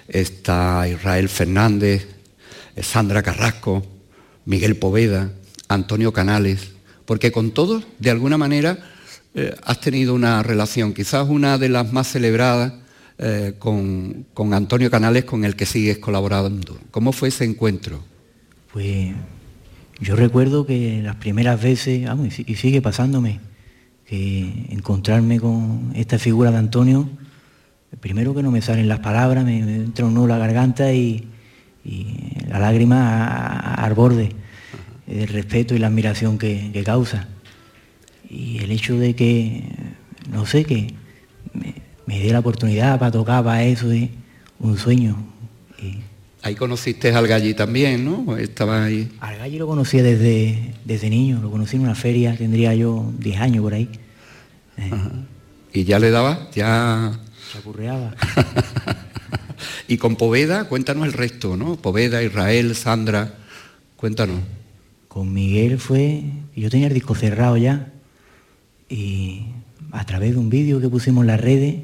está 0.09 0.87
Israel 0.89 1.28
Fernández, 1.28 2.07
Sandra 2.80 3.22
Carrasco, 3.22 3.84
Miguel 4.45 4.76
Poveda, 4.76 5.32
Antonio 5.68 6.12
Canales, 6.12 6.72
porque 7.05 7.32
con 7.32 7.53
todos, 7.53 7.84
de 7.99 8.11
alguna 8.11 8.39
manera, 8.39 8.78
eh, 9.34 9.55
has 9.64 9.80
tenido 9.80 10.14
una 10.14 10.43
relación, 10.43 10.95
quizás 10.95 11.28
una 11.28 11.59
de 11.59 11.68
las 11.68 11.93
más 11.93 12.11
celebradas, 12.11 12.72
eh, 13.19 13.55
con, 13.59 14.27
Antonio 14.53 14.91
Canales 14.91 15.25
con 15.25 15.45
el 15.45 15.57
que 15.57 15.64
sigues 15.64 15.99
colaborando. 15.99 16.79
¿Cómo 16.91 17.12
fue 17.12 17.29
ese 17.29 17.45
encuentro? 17.45 18.05
Pues 18.73 19.14
yo 20.01 20.17
recuerdo 20.17 20.67
que 20.67 21.01
las 21.03 21.17
primeras 21.17 21.62
veces, 21.62 22.07
y 22.47 22.55
sigue 22.57 22.83
pasándome, 22.83 23.41
que 24.05 24.67
encontrarme 24.69 25.41
con 25.41 25.93
esta 25.95 26.19
figura 26.19 26.51
de 26.51 26.59
Antonio, 26.59 27.09
primero 28.01 28.35
que 28.35 28.43
no 28.43 28.51
me 28.51 28.61
salen 28.61 28.87
las 28.87 28.99
palabras, 28.99 29.47
me, 29.47 29.61
entra 29.61 30.05
un 30.05 30.12
nudo 30.12 30.27
la 30.27 30.39
garganta 30.39 30.93
y, 30.93 31.27
la 32.49 32.59
lágrima 32.59 33.75
al 33.75 33.95
borde, 33.95 34.31
el 35.07 35.29
respeto 35.29 35.75
y 35.75 35.79
la 35.79 35.87
admiración 35.87 36.37
que, 36.37 36.71
que, 36.73 36.83
causa. 36.83 37.29
Y 38.29 38.59
el 38.59 38.73
hecho 38.73 38.99
de 38.99 39.14
que, 39.14 39.62
no 40.31 40.47
sé, 40.47 40.64
que 40.64 40.93
me 41.55 41.86
di 42.07 42.30
la 42.30 42.38
oportunidad 42.38 42.98
para 42.98 43.11
tocar 43.11 43.44
para 43.44 43.62
eso, 43.64 43.92
y 43.92 44.11
un 44.61 44.78
sueño. 44.78 45.16
Ahí 46.42 46.54
conociste 46.54 47.12
al 47.12 47.26
Galli 47.26 47.54
también, 47.54 48.04
¿no? 48.04 48.36
Estaba 48.36 48.84
ahí. 48.84 49.11
Al 49.18 49.36
Galli 49.36 49.59
lo 49.59 49.66
conocía 49.66 50.04
desde, 50.04 50.74
desde 50.84 51.11
niño, 51.11 51.40
lo 51.42 51.50
conocí 51.50 51.74
en 51.74 51.82
una 51.82 51.96
feria, 51.96 52.36
tendría 52.36 52.72
yo 52.72 53.12
10 53.18 53.40
años 53.40 53.62
por 53.64 53.74
ahí. 53.74 53.88
¿Y 55.72 55.82
ya 55.82 55.98
le 55.98 56.11
daba? 56.11 56.48
Ya. 56.54 57.18
Se 57.50 57.59
acurreaba. 57.59 58.14
y 59.88 59.96
con 59.96 60.14
Poveda, 60.14 60.68
cuéntanos 60.68 61.07
el 61.07 61.14
resto, 61.14 61.57
¿no? 61.57 61.74
Poveda, 61.74 62.22
Israel, 62.22 62.76
Sandra, 62.76 63.34
cuéntanos. 63.96 64.38
Con 65.09 65.32
Miguel 65.32 65.80
fue, 65.80 66.22
yo 66.54 66.70
tenía 66.70 66.86
el 66.86 66.94
disco 66.94 67.16
cerrado 67.16 67.57
ya, 67.57 67.92
y 68.88 69.46
a 69.90 70.04
través 70.07 70.32
de 70.32 70.38
un 70.38 70.48
vídeo 70.48 70.80
que 70.80 70.88
pusimos 70.88 71.22
en 71.22 71.26
las 71.26 71.40
redes, 71.40 71.76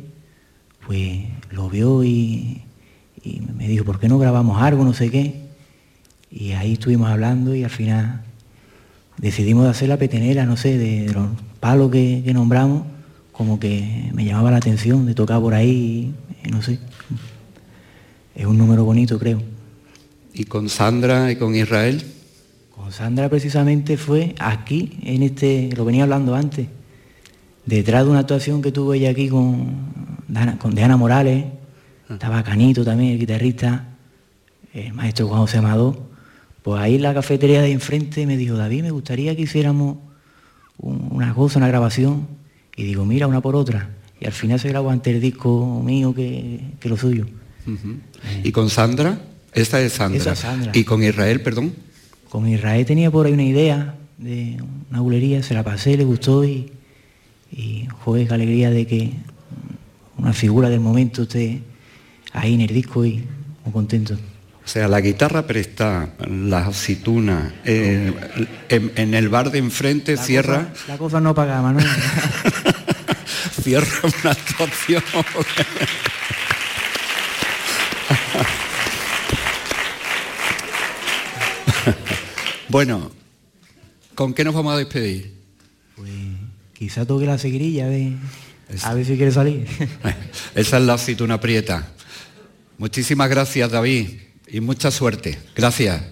pues 0.87 1.21
lo 1.51 1.69
vio 1.69 2.05
y, 2.05 2.63
me 3.57 3.69
dijo, 3.69 3.85
¿por 3.85 4.01
qué 4.01 4.09
no 4.09 4.19
grabamos 4.19 4.61
algo, 4.61 4.85
no 4.85 4.95
sé 4.95 5.11
qué? 5.11 5.43
Y 6.31 6.53
ahí 6.53 6.73
estuvimos 6.73 7.09
hablando 7.09 7.55
y 7.55 7.63
al 7.63 7.71
final 7.71 8.23
decidimos 9.19 9.69
hacer 9.69 9.89
la 9.89 9.97
petenera, 9.97 10.45
no 10.45 10.57
sé, 10.57 10.77
de, 10.77 11.13
los 11.13 11.29
palos 11.61 11.91
que, 11.91 12.23
nombramos, 12.35 12.85
como 13.31 13.61
que 13.61 14.11
me 14.13 14.25
llamaba 14.25 14.51
la 14.51 14.57
atención 14.57 15.07
de 15.07 15.15
tocar 15.15 15.41
por 15.41 15.55
ahí, 15.55 16.13
no 16.51 16.63
sé. 16.63 16.79
Es 18.35 18.47
un 18.47 18.59
número 18.59 18.85
bonito, 18.85 19.19
creo. 19.19 19.43
¿Y 20.33 20.45
con 20.45 20.69
Sandra 20.69 21.31
y 21.31 21.37
con 21.37 21.55
Israel? 21.55 22.03
Con 22.75 22.91
Sandra 22.91 23.29
precisamente 23.29 23.97
fue 23.97 24.35
aquí, 24.39 24.99
en 25.03 25.23
este, 25.23 25.71
lo 25.77 25.85
venía 25.85 26.03
hablando 26.03 26.35
antes, 26.35 26.67
detrás 27.67 28.05
de 28.05 28.11
una 28.11 28.21
actuación 28.21 28.63
que 28.63 28.73
tuvo 28.73 28.95
ella 28.95 29.11
aquí 29.11 29.29
con, 29.29 29.93
con 30.59 30.75
Diana 30.75 30.97
Morales, 30.97 31.45
ah. 32.09 32.15
estaba 32.15 32.43
Canito 32.43 32.85
también, 32.85 33.13
el 33.13 33.19
guitarrista, 33.19 33.89
el 34.73 34.93
maestro 34.93 35.29
Juan 35.29 35.41
José 35.41 35.59
Amado, 35.59 36.09
pues 36.63 36.81
ahí 36.81 36.95
en 36.95 37.03
la 37.03 37.13
cafetería 37.13 37.61
de 37.61 37.73
enfrente 37.73 38.27
me 38.27 38.37
dijo, 38.37 38.57
David, 38.57 38.83
me 38.83 38.91
gustaría 38.91 39.35
que 39.35 39.43
hiciéramos 39.43 39.99
una 40.79 41.35
cosa, 41.35 41.59
una 41.59 41.69
grabación, 41.69 42.27
y 42.77 42.85
digo, 42.85 43.05
mira, 43.05 43.27
una 43.27 43.41
por 43.41 43.57
otra. 43.57 43.91
Y 44.21 44.27
al 44.27 44.33
final 44.33 44.59
se 44.59 44.69
grabó 44.69 44.91
ante 44.91 45.11
el 45.11 45.21
disco 45.21 45.83
mío 45.85 46.15
que, 46.15 46.61
lo 46.85 46.97
suyo. 46.97 47.27
¿Y 48.45 48.53
con 48.53 48.71
Sandra? 48.71 49.21
Esta 49.53 49.81
es 49.81 49.95
Sandra. 49.95 50.21
Esa 50.21 50.33
es 50.33 50.39
Sandra. 50.39 50.73
¿Y 50.75 50.85
con 50.85 51.03
Israel, 51.03 51.43
perdón? 51.43 51.73
Con 52.29 52.49
Israel 52.49 52.87
tenía 52.87 53.11
por 53.11 53.27
ahí 53.27 53.33
una 53.33 53.43
idea 53.43 53.97
de 54.19 54.63
una 54.91 55.01
bulería, 55.01 55.43
se 55.43 55.55
la 55.55 55.65
pasé, 55.65 55.97
le 55.97 56.05
gustó 56.05 56.45
y, 56.45 56.73
y 57.51 57.89
joder, 58.01 58.29
qué 58.29 58.35
alegría 58.35 58.71
de 58.71 58.87
que 58.87 59.13
una 60.23 60.33
figura 60.33 60.69
del 60.71 60.81
momento 60.81 61.23
esté 61.23 61.61
ahí 62.33 62.55
en 62.55 62.61
el 62.63 62.69
disco 62.73 63.05
y 63.05 63.25
muy 63.65 63.73
contento. 63.73 64.15
O 64.65 64.69
sea, 64.69 64.87
la 64.87 65.01
guitarra 65.01 65.45
presta, 65.47 66.11
la 66.31 66.67
aceituna, 66.67 67.53
eh, 67.65 68.13
en, 68.69 68.93
en 68.95 69.15
el 69.15 69.29
bar 69.29 69.51
de 69.51 69.59
enfrente 69.59 70.15
La 70.15 70.23
cierra, 70.23 70.69
cosa- 70.71 70.85
la 70.89 70.99
cosa 70.99 71.21
no 71.21 71.35
paga, 71.35 71.61
Manuel. 71.61 71.85
cierra 73.63 73.87
una 74.23 74.31
actuación. 74.31 75.03
bueno, 82.69 83.11
¿con 84.15 84.35
qué 84.35 84.45
nos 84.45 84.55
vamos 84.55 84.75
a 84.75 84.79
despedir? 84.79 85.35
pues 85.97 86.11
quizá 86.73 87.05
toque 87.07 87.27
la 87.27 87.39
seguirilla, 87.39 87.87
a 87.87 87.89
a 88.83 88.95
ver 88.95 89.05
si 89.05 89.17
quiere 89.17 89.33
salir. 89.33 89.67
Esa 90.55 90.79
es 90.79 90.85
la 90.85 90.95
aceituna 90.95 91.41
prieta. 91.41 91.89
Muchísimas 92.79 93.29
gracias, 93.29 93.71
David, 93.71 94.09
y 94.49 94.61
mucha 94.61 94.91
suerte. 94.91 95.39
Gracias. 95.55 96.03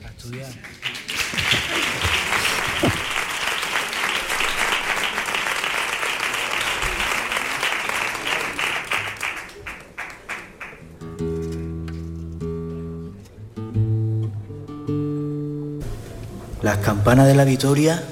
Las 16.62 16.78
campanas 16.78 17.26
de 17.26 17.34
la 17.34 17.44
victoria 17.44 18.04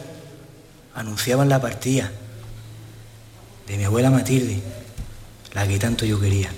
anunciaban 0.94 1.48
la 1.48 1.60
partida 1.60 2.10
de 3.68 3.76
mi 3.76 3.84
abuela 3.84 4.10
Matilde, 4.10 4.60
la 5.54 5.68
que 5.68 5.78
tanto 5.78 6.06
yo 6.06 6.18
quería. 6.18 6.50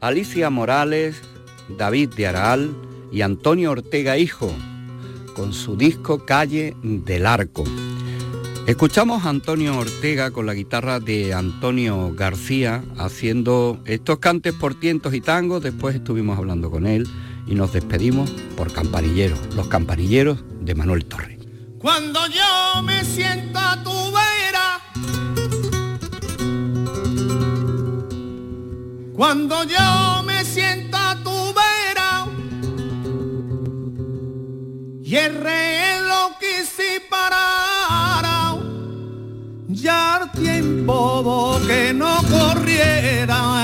Alicia 0.00 0.50
Morales, 0.50 1.22
David 1.78 2.10
de 2.16 2.26
Araal 2.26 2.74
y 3.12 3.20
Antonio 3.22 3.70
Ortega 3.70 4.18
Hijo, 4.18 4.52
con 5.34 5.52
su 5.52 5.76
disco 5.76 6.24
Calle 6.26 6.74
del 6.82 7.26
Arco. 7.26 7.62
Escuchamos 8.66 9.24
a 9.24 9.28
Antonio 9.28 9.78
Ortega 9.78 10.32
con 10.32 10.46
la 10.46 10.54
guitarra 10.54 10.98
de 10.98 11.32
Antonio 11.32 12.12
García 12.14 12.82
haciendo 12.98 13.80
estos 13.84 14.18
cantes 14.18 14.52
por 14.52 14.74
tientos 14.74 15.14
y 15.14 15.20
tangos, 15.20 15.62
después 15.62 15.94
estuvimos 15.94 16.38
hablando 16.38 16.72
con 16.72 16.86
él 16.86 17.06
y 17.46 17.54
nos 17.54 17.72
despedimos 17.72 18.30
por 18.56 18.72
Campanilleros, 18.72 19.54
los 19.54 19.68
Campanilleros 19.68 20.42
de 20.60 20.74
Manuel 20.74 21.04
Torre. 21.04 21.38
Cuando 21.78 22.20
yo 22.26 22.82
me 22.82 23.04
siento 23.04 23.58
a 23.58 23.82
tu 23.82 24.09
cuando 29.20 29.64
yo 29.64 30.22
me 30.24 30.42
siento 30.46 30.96
a 30.96 31.14
tu 31.22 31.52
vera, 31.52 32.26
y 35.04 35.14
el 35.14 35.34
reloj 35.34 36.38
quise 36.40 37.02
parar, 37.10 38.56
ya 39.68 40.26
tiempo 40.32 41.60
que 41.66 41.92
no 41.92 42.16
corriera. 42.30 43.59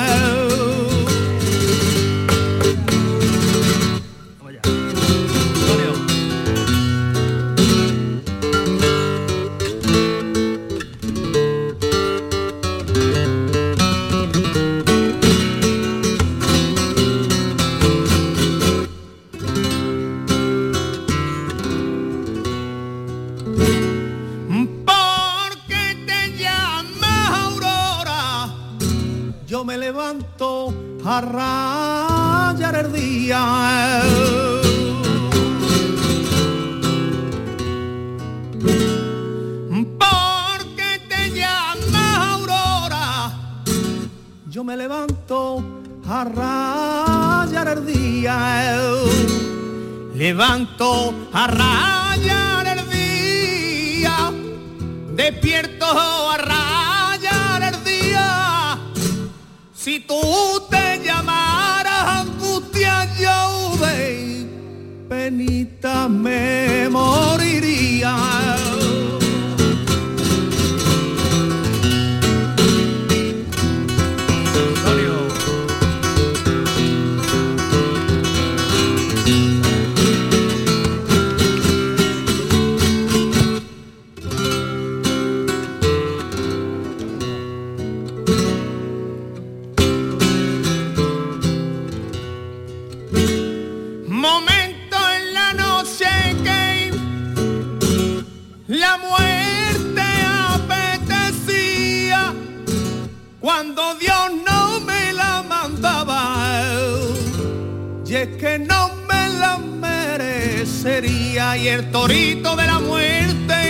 No 108.58 108.94
me 109.08 109.28
la 109.38 109.58
merecería 109.58 111.56
y 111.56 111.68
el 111.68 111.90
torito 111.90 112.56
de 112.56 112.66
la 112.66 112.78
muerte 112.78 113.66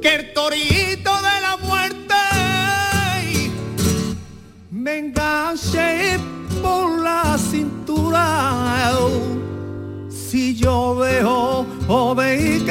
que 0.00 0.14
el 0.14 0.32
torito 0.32 1.10
de 1.16 1.40
la 1.40 1.56
muerte 1.62 2.14
me 4.70 4.98
enganché 4.98 6.18
por 6.62 7.00
la 7.00 7.36
cintura. 7.38 8.94
Si 10.08 10.54
yo 10.54 11.00
dejo 11.00 11.66
de 12.14 12.62
quererte, 12.64 12.67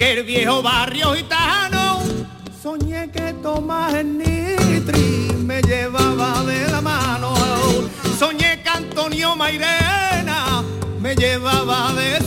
aquel 0.00 0.24
viejo 0.24 0.62
barrio 0.62 1.14
gitano. 1.14 2.00
Soñé 2.62 3.10
que 3.10 3.34
Tomás 3.42 3.92
el 3.94 4.16
Nitri 4.18 5.30
me 5.44 5.60
llevaba 5.60 6.42
de 6.44 6.68
la 6.68 6.80
mano. 6.80 7.34
Soñé 8.18 8.62
que 8.62 8.68
Antonio 8.68 9.36
Mairena 9.36 10.62
me 11.00 11.14
llevaba 11.14 11.92
de 11.92 12.19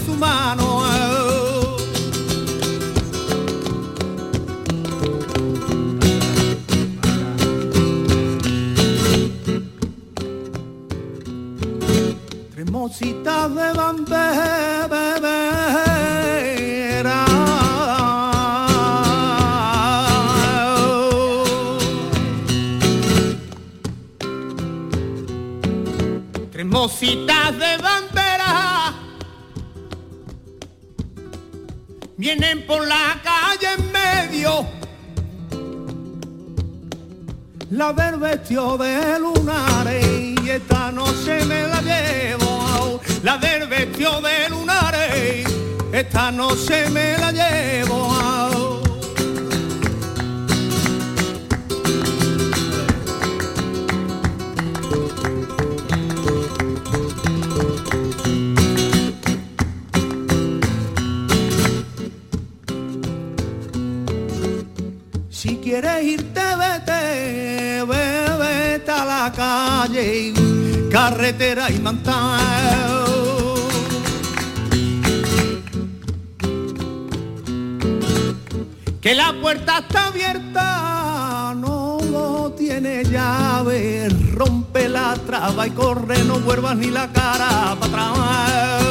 haber 37.83 38.17
vestido 38.17 38.77
de 38.77 39.19
lunares 39.19 40.05
y 40.41 40.49
esta 40.49 40.91
noche 40.91 41.43
me 41.45 41.67
la 41.67 41.81
llevo, 41.81 43.01
la 43.23 43.37
del 43.37 43.67
vestido 43.67 44.21
de 44.21 44.49
lunares, 44.49 45.45
esta 45.91 46.31
noche 46.31 46.89
me 46.89 47.17
la 47.17 47.31
llevo. 47.31 48.13
Si 65.29 65.57
quieres 65.57 66.03
ir 66.03 66.22
carretera 70.89 71.69
y 71.69 71.79
mantao. 71.79 73.55
Que 79.01 79.13
la 79.13 79.33
puerta 79.41 79.79
está 79.79 80.07
abierta, 80.07 81.53
no 81.55 82.53
tiene 82.57 83.03
llave, 83.03 84.09
rompe 84.31 84.87
la 84.89 85.13
traba 85.27 85.67
y 85.67 85.71
corre, 85.71 86.23
no 86.23 86.39
vuelvas 86.39 86.77
ni 86.77 86.87
la 86.87 87.11
cara 87.11 87.75
para 87.79 88.09
atrás. 88.09 88.83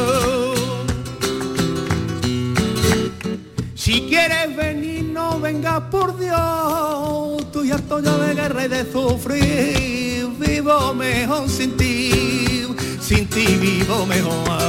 Si 3.74 4.02
quieres 4.02 4.54
venir, 4.54 5.04
no 5.04 5.40
vengas 5.40 5.80
por 5.90 6.16
Dios. 6.18 6.91
Estoy 7.74 8.02
ya 8.02 8.16
de 8.18 8.34
guerra 8.34 8.64
y 8.66 8.68
de 8.68 8.92
sufrir. 8.92 10.28
Vivo 10.38 10.94
mejor 10.94 11.48
sin 11.48 11.74
ti, 11.76 12.66
sin 13.00 13.26
ti 13.26 13.46
vivo 13.56 14.04
mejor. 14.04 14.61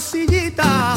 Sillita 0.00 0.94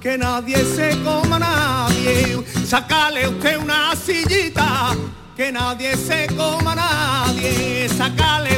que 0.00 0.18
nadie 0.18 0.64
se 0.64 0.96
coma 1.02 1.38
nadie. 1.38 2.44
Sacale 2.66 3.28
usted 3.28 3.58
una 3.58 3.94
sillita 3.96 4.94
que 5.36 5.52
nadie 5.52 5.96
se 5.96 6.26
coma 6.36 6.74
nadie. 6.74 7.88
Sacale 7.88 8.51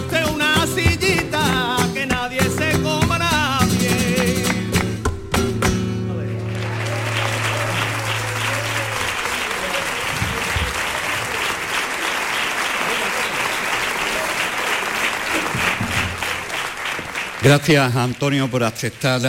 Gracias 17.45 17.95
Antonio 17.95 18.51
por 18.51 18.64
aceptar 18.64 19.20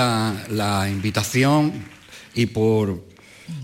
la, 0.49 0.89
invitación 0.89 1.73
y 2.33 2.45
por 2.45 3.03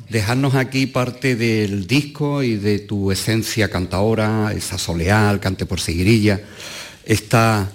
dejarnos 0.09 0.55
aquí 0.55 0.87
parte 0.87 1.37
del 1.37 1.87
disco 1.87 2.43
y 2.43 2.57
de 2.57 2.79
tu 2.79 3.13
esencia 3.13 3.69
cantaora, 3.69 4.51
esa 4.53 4.77
soleal, 4.77 5.39
cante 5.39 5.65
por 5.65 5.79
seguirilla, 5.79 6.41
esta, 7.05 7.71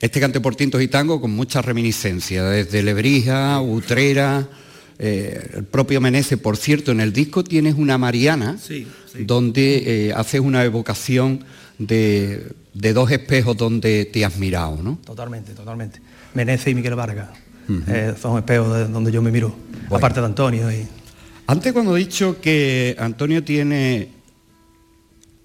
este 0.00 0.18
cante 0.18 0.40
por 0.40 0.56
tintos 0.56 0.82
y 0.82 0.88
tango 0.88 1.20
con 1.20 1.30
mucha 1.30 1.62
reminiscencia, 1.62 2.42
desde 2.42 2.82
Lebrija, 2.82 3.60
Utrera, 3.60 4.48
eh, 4.98 5.50
el 5.58 5.64
propio 5.64 6.00
Menese. 6.00 6.38
Por 6.38 6.56
cierto, 6.56 6.90
en 6.90 6.98
el 6.98 7.12
disco 7.12 7.44
tienes 7.44 7.76
una 7.76 7.98
Mariana, 7.98 8.58
sí. 9.12 9.24
donde 9.24 10.08
eh, 10.08 10.12
haces 10.12 10.40
una 10.40 10.64
evocación 10.64 11.44
de, 11.78 12.52
de 12.74 12.92
dos 12.92 13.10
espejos 13.10 13.56
donde 13.56 14.04
te 14.04 14.24
has 14.24 14.36
mirado, 14.36 14.82
¿no? 14.82 14.98
Totalmente, 15.04 15.52
totalmente. 15.52 16.00
Menece 16.34 16.70
y 16.70 16.74
Miguel 16.74 16.94
Vargas. 16.94 17.28
eh, 17.88 18.14
son 18.20 18.38
espejos 18.38 18.76
de 18.76 18.88
donde 18.88 19.12
yo 19.12 19.22
me 19.22 19.30
miro. 19.30 19.54
Aparte 19.90 20.20
de 20.20 20.26
Antonio. 20.26 20.70
Y... 20.70 20.86
Antes 21.46 21.72
cuando 21.72 21.96
he 21.96 22.00
dicho 22.00 22.40
que 22.40 22.96
Antonio 22.98 23.42
tiene 23.42 24.08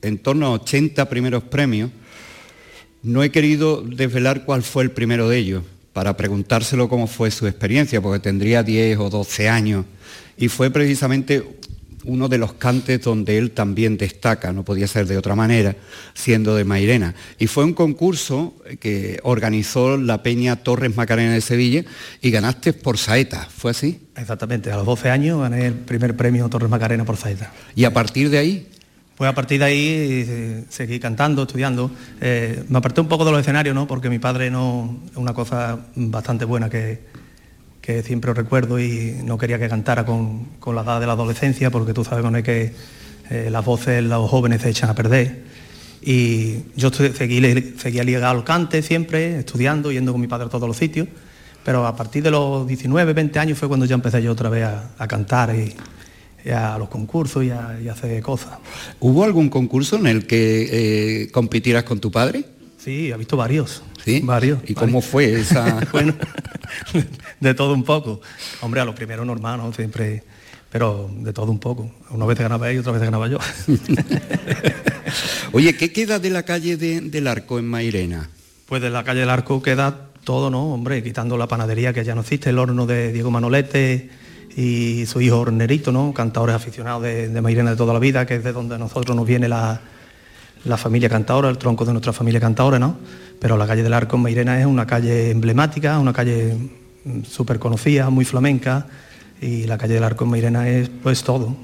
en 0.02 0.20
torno 0.20 0.48
a 0.48 0.52
80 0.52 1.10
primeros 1.10 1.44
premios, 1.44 1.90
no 3.02 3.24
he 3.24 3.32
querido 3.32 3.82
desvelar 3.82 4.46
cuál 4.46 4.64
fue 4.64 4.84
el 4.84 4.92
primero 4.92 5.30
de 5.30 5.38
ellos, 5.38 5.64
para 5.94 6.18
preguntárselo 6.18 6.90
cómo 6.90 7.08
fue 7.08 7.32
su 7.32 7.48
experiencia, 7.48 8.02
porque 8.02 8.20
tendría 8.20 8.64
10 8.64 9.00
o 9.00 9.10
12 9.10 9.50
años, 9.50 9.86
y 10.38 10.48
fue 10.48 10.70
precisamente 10.70 11.44
uno 12.06 12.30
de 12.30 12.38
los 12.38 12.54
cantes 12.54 13.02
donde 13.02 13.38
él 13.38 13.52
también 13.52 13.98
destaca, 13.98 14.54
no 14.54 14.64
podía 14.64 14.88
ser 14.88 15.08
de 15.08 15.18
otra 15.18 15.36
manera, 15.36 15.76
siendo 16.14 16.56
de 16.56 16.64
Mairena. 16.64 17.16
Y 17.40 17.48
fue 17.48 17.64
un 17.64 17.74
concurso 17.74 18.54
que 18.80 19.20
organizó 19.24 19.98
la 19.98 20.24
Peña 20.24 20.58
Torres 20.58 20.96
Macarena 20.96 21.34
de 21.34 21.42
Sevilla 21.42 21.84
y 22.22 22.32
ganaste 22.32 22.74
por 22.74 22.98
saeta, 22.98 23.48
¿fue 23.50 23.72
así? 23.72 24.00
Exactamente, 24.16 24.72
a 24.72 24.78
los 24.78 24.86
12 24.86 25.10
años 25.10 25.42
gané 25.42 25.66
el 25.66 25.74
primer 25.74 26.16
premio 26.16 26.48
Torres 26.50 26.70
Macarena 26.70 27.06
por 27.06 27.18
Zaita. 27.18 27.52
Y 27.76 27.84
a 27.84 27.94
partir 27.94 28.30
de 28.30 28.38
ahí, 28.38 28.68
Pues 29.16 29.30
a 29.30 29.34
partir 29.34 29.60
de 29.60 29.66
ahí 29.66 30.26
eh, 30.28 30.64
seguí 30.68 31.00
cantando, 31.00 31.44
estudiando. 31.44 31.90
Eh, 32.20 32.66
me 32.68 32.80
aparté 32.80 33.00
un 33.00 33.08
poco 33.08 33.24
de 33.24 33.32
los 33.32 33.40
escenarios, 33.40 33.74
¿no? 33.74 33.88
Porque 33.88 34.10
mi 34.10 34.20
padre 34.20 34.52
no 34.52 35.00
es 35.10 35.16
una 35.16 35.34
cosa 35.34 35.80
bastante 35.96 36.44
buena 36.44 36.70
que, 36.70 37.00
que 37.86 38.02
siempre 38.02 38.34
recuerdo 38.34 38.80
y 38.80 39.22
no 39.24 39.38
quería 39.38 39.60
que 39.60 39.70
cantara 39.70 40.06
con, 40.06 40.46
con 40.60 40.76
la 40.76 40.82
edad 40.82 41.00
de 41.00 41.06
la 41.06 41.14
adolescencia, 41.14 41.70
porque 41.70 41.94
tú 41.94 42.04
sabes 42.04 42.24
con 42.24 42.42
que 42.42 42.74
eh, 43.30 43.50
las 43.52 43.64
voces, 43.64 44.04
los 44.04 44.30
jóvenes 44.30 44.62
se 44.62 44.70
echan 44.70 44.90
a 44.90 44.96
perder. 44.96 45.44
Y 46.02 46.64
yo 46.76 46.92
seguí, 46.92 47.76
seguía 47.78 48.04
ligado 48.04 48.38
al 48.38 48.44
cante 48.44 48.82
siempre, 48.82 49.38
estudiando, 49.40 49.92
yendo 49.92 50.12
con 50.12 50.22
mi 50.22 50.28
padre 50.28 50.48
a 50.48 50.50
todos 50.50 50.68
los 50.68 50.78
sitios. 50.78 51.08
Pero 51.64 51.86
a 51.86 51.96
partir 51.96 52.24
de 52.24 52.32
los 52.32 52.68
19, 52.68 53.14
20 53.14 53.40
años 53.40 53.58
fue 53.58 53.68
cuando 53.68 53.86
ya 53.86 53.96
empecé 53.96 54.22
yo 54.22 54.32
otra 54.32 54.50
vez 54.50 54.64
a, 54.66 54.92
a 54.98 55.08
cantar 55.08 55.56
y, 55.56 55.74
y 56.44 56.50
a 56.50 56.78
los 56.78 56.90
concursos 56.90 57.44
y 57.44 57.52
a, 57.52 57.80
y 57.84 57.88
a 57.88 57.94
hacer 57.94 58.22
cosas. 58.22 58.60
¿Hubo 59.00 59.24
algún 59.24 59.50
concurso 59.50 59.96
en 59.96 60.08
el 60.08 60.28
que 60.28 61.24
eh, 61.24 61.32
compitieras 61.32 61.84
con 61.84 62.00
tu 62.00 62.12
padre? 62.12 62.46
Sí, 62.78 63.12
he 63.12 63.18
visto 63.18 63.36
varios. 63.38 63.82
¿Sí? 64.06 64.22
Varios. 64.24 64.60
¿Y 64.68 64.74
cómo 64.76 65.02
fue 65.02 65.34
esa? 65.34 65.80
bueno, 65.92 66.14
de 67.40 67.54
todo 67.56 67.74
un 67.74 67.84
poco. 67.84 68.22
Hombre, 68.62 68.80
a 68.82 68.86
los 68.86 68.96
primeros 68.96 69.26
normal, 69.26 69.58
¿no? 69.58 69.74
Siempre, 69.74 70.24
pero 70.72 71.10
de 71.20 71.34
todo 71.34 71.52
un 71.52 71.60
poco. 71.60 71.90
Una 72.12 72.26
vez 72.26 72.38
ganaba 72.38 72.70
él 72.70 72.76
y 72.76 72.80
otra 72.80 72.92
vez 72.92 73.02
ganaba 73.02 73.28
yo. 73.28 73.40
Oye, 75.52 75.76
¿qué 75.76 75.92
queda 75.92 76.20
de 76.20 76.30
la 76.30 76.44
calle 76.44 76.78
de- 76.78 77.02
del 77.02 77.28
Arco 77.28 77.60
en 77.60 77.66
Mairena? 77.68 78.30
Pues 78.68 78.82
de 78.82 78.90
la 78.90 79.04
calle 79.04 79.22
del 79.22 79.30
Arco 79.30 79.62
queda 79.62 80.10
todo, 80.24 80.50
¿no? 80.50 80.74
Hombre, 80.74 81.04
quitando 81.04 81.38
la 81.38 81.48
panadería 81.48 81.94
que 81.94 82.04
ya 82.04 82.16
no 82.16 82.22
existe, 82.22 82.50
el 82.50 82.60
horno 82.60 82.86
de 82.86 83.12
Diego 83.14 83.32
Manolete 83.32 84.10
y 84.58 85.06
su 85.06 85.22
hijo 85.22 85.40
Hornerito, 85.40 85.92
¿no? 85.92 86.14
Cantadores 86.14 86.56
aficionados 86.56 87.04
de, 87.04 87.30
de 87.30 87.42
Mairena 87.42 87.72
de 87.72 87.78
toda 87.78 87.94
la 87.94 88.00
vida, 88.00 88.26
que 88.26 88.36
es 88.36 88.44
de 88.44 88.52
donde 88.54 88.78
nosotros 88.78 89.16
nos 89.16 89.26
viene 89.28 89.48
la, 89.48 89.82
la 90.66 90.78
familia 90.78 91.10
cantadora, 91.10 91.50
el 91.50 91.58
tronco 91.58 91.86
de 91.86 91.94
nuestra 91.94 92.12
familia 92.12 92.40
cantadora, 92.40 92.80
¿no? 92.80 92.98
Pero 93.40 93.58
la 93.58 93.68
calle 93.68 93.84
del 93.84 93.94
Arco 93.94 94.16
en 94.16 94.24
Mairena 94.24 94.60
es 94.60 94.66
una 94.66 94.86
calle 94.86 95.32
emblemática, 95.32 96.00
una 96.00 96.14
calle 96.14 96.56
mm, 97.06 97.24
súper 97.24 97.60
conocida, 97.60 98.10
muy 98.10 98.26
flamenca, 98.26 98.88
y 99.42 99.66
la 99.66 99.78
calle 99.78 99.94
del 99.94 100.04
Arco 100.04 100.24
en 100.24 100.32
Mairena 100.32 100.68
es 100.68 100.90
pues 100.90 101.24
todo. 101.24 101.56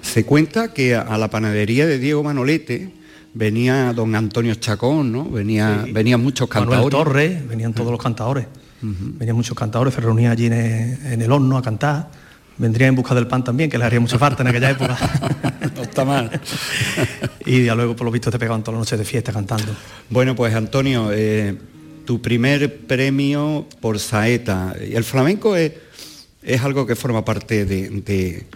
Se 0.00 0.24
cuenta 0.24 0.74
que 0.74 0.94
a, 0.94 1.16
la 1.18 1.28
panadería 1.28 1.86
de 1.86 1.98
Diego 1.98 2.22
Manolete 2.22 2.92
venía 3.32 3.92
don 3.92 4.14
Antonio 4.14 4.54
Chacón, 4.56 5.12
¿no? 5.12 5.24
Venía, 5.30 5.82
Sí. 5.84 5.92
Venían 5.92 6.22
muchos 6.22 6.48
Manuel 6.50 6.68
cantadores. 6.68 6.98
Torres, 6.98 7.48
venían 7.48 7.72
todos 7.72 7.90
los 7.90 8.02
cantadores. 8.02 8.46
Venían 8.82 9.36
muchos 9.36 9.56
cantadores, 9.56 9.94
se 9.94 10.00
reunían 10.00 10.32
allí 10.32 10.46
en 10.46 10.52
el, 10.54 11.12
en 11.12 11.22
el 11.22 11.30
horno 11.30 11.56
a 11.56 11.62
cantar. 11.62 12.10
Vendrían 12.58 12.90
en 12.90 12.96
busca 12.96 13.14
del 13.14 13.26
pan 13.26 13.42
también, 13.42 13.68
que 13.70 13.78
les 13.78 13.86
haría 13.86 13.98
mucha 14.00 14.18
falta 14.18 14.42
en 14.42 14.48
aquella 14.48 14.70
época. 14.70 14.96
No 15.74 15.82
está 15.82 16.04
mal. 16.04 16.28
y 17.46 17.64
ya 17.64 17.74
luego, 17.74 17.94
por 17.96 18.04
lo 18.04 18.10
visto, 18.10 18.30
te 18.30 18.38
pegaban 18.38 18.62
todas 18.62 18.74
las 18.78 18.86
noches 18.86 18.98
de 18.98 19.04
fiesta 19.04 19.32
cantando. 19.32 19.74
Bueno, 20.10 20.34
pues 20.36 20.54
Antonio, 20.54 21.10
eh, 21.12 21.56
tu 22.04 22.20
primer 22.20 22.78
premio 22.86 23.66
por 23.80 23.98
saeta. 23.98 24.74
El 24.78 25.02
flamenco 25.04 25.56
es, 25.56 25.72
es 26.42 26.60
algo 26.62 26.86
que 26.86 26.94
forma 26.96 27.24
parte 27.24 27.64
de, 27.64 27.88
de- 27.90 28.46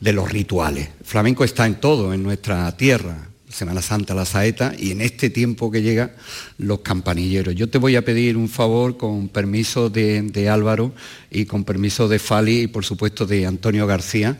de 0.00 0.12
los 0.12 0.30
rituales. 0.30 0.88
El 1.00 1.06
flamenco 1.06 1.44
está 1.44 1.66
en 1.66 1.76
todo, 1.76 2.12
en 2.14 2.22
nuestra 2.22 2.74
tierra. 2.76 3.29
Semana 3.50 3.82
Santa, 3.82 4.14
la 4.14 4.24
saeta, 4.24 4.72
y 4.78 4.92
en 4.92 5.00
este 5.00 5.28
tiempo 5.28 5.70
que 5.70 5.82
llega, 5.82 6.12
los 6.58 6.80
campanilleros. 6.80 7.54
Yo 7.54 7.68
te 7.68 7.78
voy 7.78 7.96
a 7.96 8.04
pedir 8.04 8.36
un 8.36 8.48
favor 8.48 8.96
con 8.96 9.28
permiso 9.28 9.90
de, 9.90 10.22
de 10.22 10.48
Álvaro 10.48 10.92
y 11.30 11.44
con 11.44 11.64
permiso 11.64 12.08
de 12.08 12.18
Fali 12.18 12.62
y 12.62 12.66
por 12.68 12.84
supuesto 12.84 13.26
de 13.26 13.46
Antonio 13.46 13.86
García. 13.86 14.38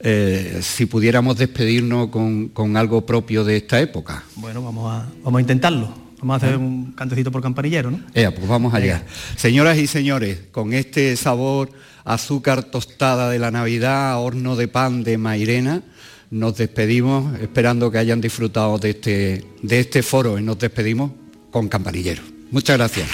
eh, 0.00 0.60
si 0.62 0.86
pudiéramos 0.86 1.36
despedirnos 1.36 2.08
con, 2.08 2.48
con 2.48 2.76
algo 2.76 3.04
propio 3.04 3.44
de 3.44 3.56
esta 3.56 3.80
época. 3.80 4.24
Bueno, 4.36 4.62
vamos 4.62 4.92
a, 4.92 5.06
vamos 5.22 5.38
a 5.38 5.40
intentarlo. 5.40 6.08
Vamos 6.20 6.34
a 6.42 6.46
hacer 6.46 6.58
un 6.58 6.92
cantecito 6.92 7.30
por 7.30 7.40
campanillero, 7.42 7.92
¿no? 7.92 8.00
Ea, 8.12 8.34
pues 8.34 8.48
vamos 8.48 8.74
allá. 8.74 9.04
Señoras 9.36 9.78
y 9.78 9.86
señores, 9.86 10.40
con 10.50 10.72
este 10.72 11.14
sabor 11.16 11.70
azúcar 12.04 12.64
tostada 12.64 13.30
de 13.30 13.38
la 13.38 13.52
Navidad, 13.52 14.20
horno 14.20 14.56
de 14.56 14.66
pan 14.66 15.04
de 15.04 15.16
Mairena, 15.16 15.82
nos 16.30 16.56
despedimos 16.56 17.38
esperando 17.40 17.90
que 17.90 17.98
hayan 17.98 18.20
disfrutado 18.20 18.78
de 18.78 18.90
este, 18.90 19.44
de 19.62 19.80
este 19.80 20.02
foro 20.02 20.38
y 20.38 20.42
nos 20.42 20.58
despedimos 20.58 21.12
con 21.50 21.68
campanillero. 21.68 22.22
Muchas 22.50 22.76
gracias. 22.76 23.08